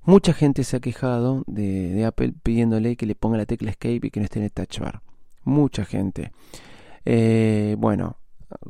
Mucha 0.03 0.33
gente 0.33 0.65
se 0.65 0.75
ha 0.75 0.79
quejado 0.81 1.45
de, 1.47 2.03
Apple 2.03 2.33
pidiéndole 2.43 2.97
que 2.97 3.05
le 3.05 3.15
ponga 3.15 3.37
la 3.37 3.45
tecla 3.45 3.69
Escape 3.71 4.01
y 4.03 4.11
que 4.11 4.19
no 4.19 4.25
esté 4.25 4.39
en 4.39 4.45
el 4.45 4.51
touch 4.51 4.79
bar. 4.79 5.01
Mucha 5.45 5.85
gente. 5.85 6.33
Eh, 7.05 7.77
bueno, 7.79 8.17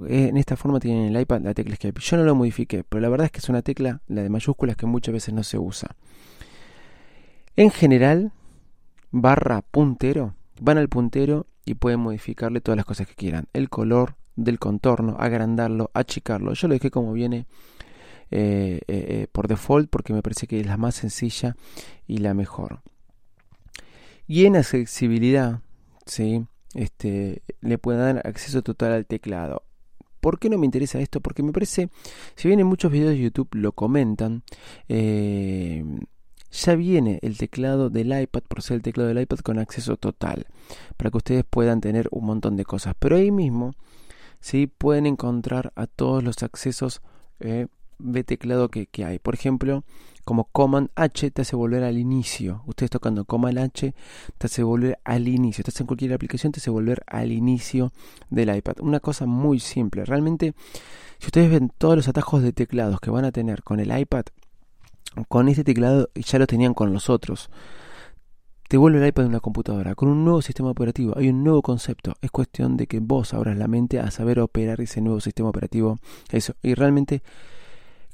en 0.08 0.38
esta 0.38 0.56
forma 0.56 0.80
tienen 0.80 1.08
en 1.08 1.16
el 1.16 1.22
iPad 1.24 1.42
la 1.42 1.56
tecla 1.56 1.74
Escape. 1.74 2.00
Yo 2.00 2.18
no 2.18 2.24
lo 2.24 2.36
modifiqué, 2.36 2.84
pero 2.84 3.02
la 3.02 3.10
verdad 3.10 3.26
es 3.26 3.32
que 3.32 3.40
es 3.40 3.50
una 3.50 3.64
tecla, 3.64 4.04
la 4.06 4.22
de 4.22 4.30
mayúsculas, 4.30 4.76
que 4.76 4.86
muchas 4.86 5.12
veces 5.12 5.34
no 5.34 5.42
se 5.42 5.58
usa. 5.58 5.96
En 7.56 7.72
general, 7.72 8.32
barra 9.10 9.64
puntero, 9.64 10.36
van 10.62 10.78
al 10.78 10.88
puntero 10.88 11.48
y 11.66 11.74
pueden 11.74 12.00
modificarle 12.00 12.62
todas 12.62 12.78
las 12.78 12.86
cosas 12.86 13.08
que 13.08 13.16
quieran. 13.16 13.48
El 13.54 13.70
color 13.70 14.19
del 14.44 14.60
contorno, 14.60 15.16
agrandarlo, 15.20 15.92
achicarlo. 15.94 16.54
Yo 16.54 16.68
lo 16.68 16.74
dejé 16.74 16.92
como 16.92 17.14
viene 17.14 17.46
eh, 18.32 18.82
eh, 18.88 19.06
eh, 19.10 19.28
por 19.32 19.48
default 19.48 19.90
porque 19.90 20.14
me 20.14 20.22
parece 20.22 20.46
que 20.46 20.60
es 20.60 20.66
la 20.66 20.78
más 20.78 20.96
sencilla 20.96 21.56
y 22.08 22.18
la 22.18 22.34
mejor. 22.34 22.82
Y 24.28 24.46
en 24.46 24.56
accesibilidad, 24.56 25.62
¿sí? 26.06 26.46
este, 26.76 27.42
le 27.62 27.78
pueden 27.78 28.16
dar 28.16 28.28
acceso 28.28 28.62
total 28.62 28.94
al 28.94 29.06
teclado. 29.06 29.64
¿Por 30.22 30.38
qué 30.38 30.50
no 30.50 30.58
me 30.58 30.66
interesa 30.66 31.00
esto? 31.00 31.22
Porque 31.22 31.44
me 31.44 31.54
parece, 31.54 31.90
si 32.36 32.48
bien 32.48 32.60
en 32.60 32.68
muchos 32.68 32.92
videos 32.92 33.12
de 33.12 33.20
YouTube 33.20 33.50
lo 33.54 33.72
comentan, 33.72 34.44
ya 36.52 36.76
viene 36.76 37.20
el 37.22 37.38
teclado 37.38 37.90
del 37.90 38.20
iPad, 38.20 38.42
por 38.48 38.62
ser 38.62 38.76
el 38.76 38.82
teclado 38.82 39.08
del 39.08 39.22
iPad 39.22 39.40
con 39.40 39.60
acceso 39.60 39.98
total, 39.98 40.46
para 40.98 41.10
que 41.10 41.18
ustedes 41.18 41.46
puedan 41.50 41.80
tener 41.80 42.08
un 42.12 42.26
montón 42.26 42.58
de 42.58 42.66
cosas. 42.66 42.96
Pero 43.00 43.16
ahí 43.16 43.32
mismo, 43.32 43.74
sí, 44.40 44.68
pueden 44.68 45.06
encontrar 45.06 45.72
a 45.76 45.88
todos 45.88 46.24
los 46.24 46.42
accesos 46.44 47.02
eh, 47.40 47.68
de 48.00 48.24
teclado 48.24 48.70
que, 48.70 48.88
que 48.88 49.06
hay. 49.06 49.20
Por 49.20 49.34
ejemplo, 49.34 49.84
como 50.30 50.44
Command 50.44 50.90
H 50.96 51.32
te 51.32 51.42
hace 51.42 51.56
volver 51.56 51.84
al 51.84 51.98
inicio. 51.98 52.62
Ustedes 52.68 52.92
tocando 52.92 53.26
Command 53.26 53.58
H 53.58 53.96
te 54.38 54.46
hace 54.46 54.62
volver 54.62 55.00
al 55.04 55.28
inicio. 55.28 55.64
Estás 55.64 55.82
en 55.82 55.88
cualquier 55.88 56.14
aplicación, 56.14 56.52
te 56.52 56.60
hace 56.60 56.70
volver 56.70 57.04
al 57.08 57.32
inicio 57.32 57.92
del 58.30 58.56
iPad. 58.56 58.76
Una 58.82 59.00
cosa 59.00 59.26
muy 59.26 59.60
simple. 59.60 60.06
Realmente, 60.06 60.54
si 61.18 61.26
ustedes 61.26 61.50
ven 61.50 61.72
todos 61.76 61.96
los 61.96 62.08
atajos 62.08 62.44
de 62.44 62.54
teclados 62.54 63.00
que 63.00 63.10
van 63.10 63.26
a 63.26 63.32
tener 63.32 63.64
con 63.64 63.80
el 63.80 63.98
iPad, 63.98 64.26
con 65.28 65.50
este 65.50 65.64
teclado 65.64 66.10
ya 66.14 66.40
lo 66.40 66.48
tenían 66.48 66.74
con 66.74 66.94
los 66.94 67.10
otros. 67.10 67.50
Te 68.70 68.78
vuelve 68.78 69.00
el 69.00 69.08
iPad 69.08 69.26
una 69.26 69.42
computadora 69.42 69.96
con 69.96 70.08
un 70.08 70.24
nuevo 70.24 70.42
sistema 70.42 70.70
operativo. 70.70 71.18
Hay 71.18 71.28
un 71.28 71.44
nuevo 71.44 71.62
concepto. 71.62 72.14
Es 72.22 72.32
cuestión 72.32 72.78
de 72.78 72.88
que 72.88 73.00
vos 73.02 73.34
abras 73.34 73.58
la 73.58 73.68
mente 73.68 74.00
a 74.00 74.10
saber 74.12 74.40
operar 74.40 74.80
ese 74.80 75.02
nuevo 75.02 75.20
sistema 75.20 75.50
operativo. 75.50 75.98
Eso. 76.32 76.54
Y 76.62 76.76
realmente 76.76 77.22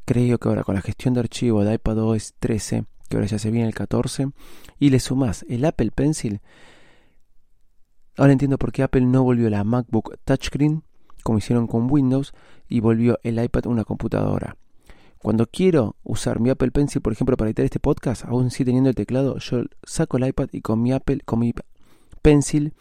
Creo 0.06 0.38
que 0.38 0.48
ahora 0.48 0.64
con 0.64 0.76
la 0.76 0.82
gestión 0.82 1.16
de 1.16 1.22
archivo 1.22 1.64
de 1.64 1.74
iPadOS 1.74 2.36
13, 2.38 2.86
que 3.10 3.18
ahora 3.18 3.26
ya 3.28 3.40
se 3.40 3.50
viene 3.50 3.68
el 3.68 3.74
14, 3.74 4.28
y 4.78 4.92
le 4.92 5.00
sumás 5.00 5.44
el 5.50 5.66
Apple 5.66 5.90
Pencil, 5.90 6.42
ahora 8.16 8.32
entiendo 8.32 8.60
por 8.60 8.72
qué 8.72 8.84
Apple 8.84 9.02
no 9.02 9.24
volvió 9.24 9.50
la 9.50 9.64
MacBook 9.64 10.20
Touchscreen, 10.24 10.84
como 11.24 11.40
hicieron 11.40 11.66
con 11.66 11.92
Windows, 11.92 12.34
y 12.70 12.82
volvió 12.82 13.18
el 13.24 13.44
iPad 13.44 13.66
una 13.66 13.84
computadora. 13.84 14.58
Cuando 15.20 15.48
quiero 15.48 15.96
usar 16.04 16.40
mi 16.40 16.50
Apple 16.50 16.72
Pencil, 16.72 17.02
por 17.02 17.14
ejemplo, 17.14 17.36
para 17.36 17.50
editar 17.50 17.66
este 17.66 17.80
podcast, 17.80 18.26
aún 18.26 18.52
sí 18.52 18.64
teniendo 18.64 18.90
el 18.90 18.96
teclado, 18.96 19.38
yo 19.40 19.64
saco 19.84 20.18
el 20.18 20.28
iPad 20.28 20.50
y 20.52 20.62
con 20.62 20.82
mi 20.82 20.92
Apple, 20.92 21.22
con 21.26 21.40
mi 21.40 21.54
Pencil, 22.22 22.74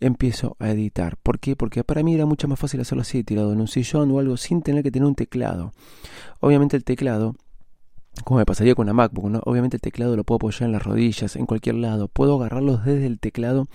empiezo 0.00 0.56
a 0.58 0.70
editar. 0.70 1.16
¿Por 1.16 1.38
qué? 1.38 1.56
Porque 1.56 1.84
para 1.84 2.02
mí 2.02 2.14
era 2.14 2.26
mucho 2.26 2.48
más 2.48 2.58
fácil 2.58 2.80
hacerlo 2.80 3.02
así, 3.02 3.24
tirado 3.24 3.52
en 3.52 3.60
un 3.60 3.68
sillón 3.68 4.10
o 4.10 4.18
algo 4.18 4.36
sin 4.36 4.62
tener 4.62 4.82
que 4.82 4.90
tener 4.90 5.06
un 5.06 5.14
teclado. 5.14 5.72
Obviamente 6.40 6.76
el 6.76 6.84
teclado, 6.84 7.36
como 8.24 8.38
me 8.38 8.46
pasaría 8.46 8.74
con 8.74 8.86
la 8.86 8.92
MacBook, 8.92 9.30
¿no? 9.30 9.40
obviamente 9.44 9.76
el 9.76 9.80
teclado 9.80 10.16
lo 10.16 10.24
puedo 10.24 10.36
apoyar 10.36 10.64
en 10.64 10.72
las 10.72 10.82
rodillas, 10.82 11.36
en 11.36 11.46
cualquier 11.46 11.76
lado. 11.76 12.08
Puedo 12.08 12.36
agarrarlo 12.36 12.76
desde 12.78 13.06
el 13.06 13.18
teclado 13.18 13.66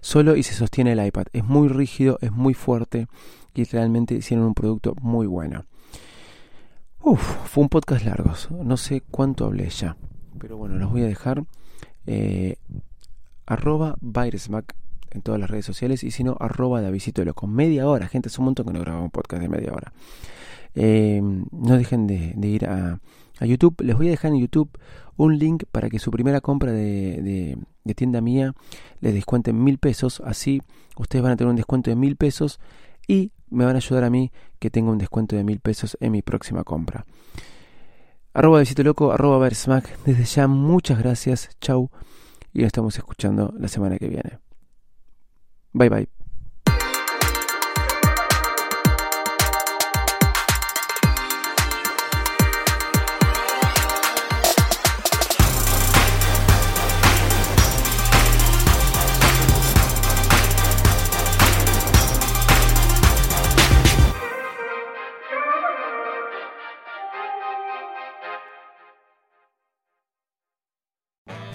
solo 0.00 0.36
y 0.36 0.42
se 0.42 0.54
sostiene 0.54 0.92
el 0.92 1.04
iPad. 1.04 1.26
Es 1.32 1.44
muy 1.44 1.68
rígido, 1.68 2.18
es 2.20 2.32
muy 2.32 2.54
fuerte 2.54 3.06
y 3.54 3.64
realmente 3.64 4.14
hicieron 4.14 4.46
un 4.46 4.54
producto 4.54 4.94
muy 5.00 5.26
bueno. 5.26 5.64
Uf, 7.02 7.20
fue 7.46 7.62
un 7.62 7.68
podcast 7.68 8.04
largo, 8.04 8.32
no 8.62 8.76
sé 8.76 9.02
cuánto 9.10 9.46
hablé 9.46 9.68
ya, 9.70 9.96
pero 10.38 10.56
bueno, 10.56 10.76
los 10.76 10.90
voy 10.90 11.02
a 11.02 11.06
dejar. 11.06 11.44
Eh, 12.06 12.56
arroba 13.46 13.96
en 15.10 15.22
todas 15.22 15.40
las 15.40 15.50
redes 15.50 15.64
sociales 15.64 16.04
y 16.04 16.10
si 16.10 16.24
no, 16.24 16.36
arroba 16.38 16.80
Davidito 16.80 17.24
Loco. 17.24 17.46
Media 17.46 17.88
hora, 17.88 18.08
gente, 18.08 18.28
es 18.28 18.38
un 18.38 18.46
montón 18.46 18.66
que 18.66 18.72
no 18.72 18.80
grabamos 18.80 19.06
un 19.06 19.10
podcast 19.10 19.42
de 19.42 19.48
media 19.48 19.72
hora. 19.72 19.92
Eh, 20.74 21.20
no 21.22 21.76
dejen 21.76 22.06
de, 22.06 22.34
ir 22.46 22.66
a, 22.66 23.00
YouTube. 23.40 23.80
Les 23.82 23.96
voy 23.96 24.08
a 24.08 24.10
dejar 24.10 24.32
en 24.32 24.40
YouTube 24.40 24.70
un 25.16 25.38
link 25.38 25.64
para 25.70 25.88
que 25.88 25.98
su 25.98 26.10
primera 26.10 26.40
compra 26.40 26.72
de, 26.72 27.56
de, 27.84 27.94
tienda 27.94 28.20
mía 28.20 28.54
les 29.00 29.14
descuenten 29.14 29.62
mil 29.62 29.78
pesos. 29.78 30.20
Así 30.24 30.62
ustedes 30.96 31.22
van 31.22 31.32
a 31.32 31.36
tener 31.36 31.50
un 31.50 31.56
descuento 31.56 31.90
de 31.90 31.96
mil 31.96 32.16
pesos 32.16 32.60
y 33.06 33.32
me 33.50 33.64
van 33.64 33.74
a 33.74 33.78
ayudar 33.78 34.04
a 34.04 34.10
mí 34.10 34.32
que 34.58 34.70
tenga 34.70 34.90
un 34.90 34.98
descuento 34.98 35.36
de 35.36 35.44
mil 35.44 35.60
pesos 35.60 35.96
en 36.00 36.12
mi 36.12 36.22
próxima 36.22 36.64
compra. 36.64 37.04
Arroba 38.34 38.58
Davidito 38.58 38.82
Loco, 38.84 39.12
arroba 39.12 39.38
Bersmack. 39.38 40.04
Desde 40.04 40.24
ya, 40.24 40.46
muchas 40.46 40.98
gracias. 40.98 41.50
Chau. 41.60 41.90
Y 42.52 42.60
nos 42.60 42.66
estamos 42.68 42.96
escuchando 42.96 43.52
la 43.58 43.68
semana 43.68 43.98
que 43.98 44.08
viene. 44.08 44.38
Bye 45.72 45.88
bye. 45.88 46.17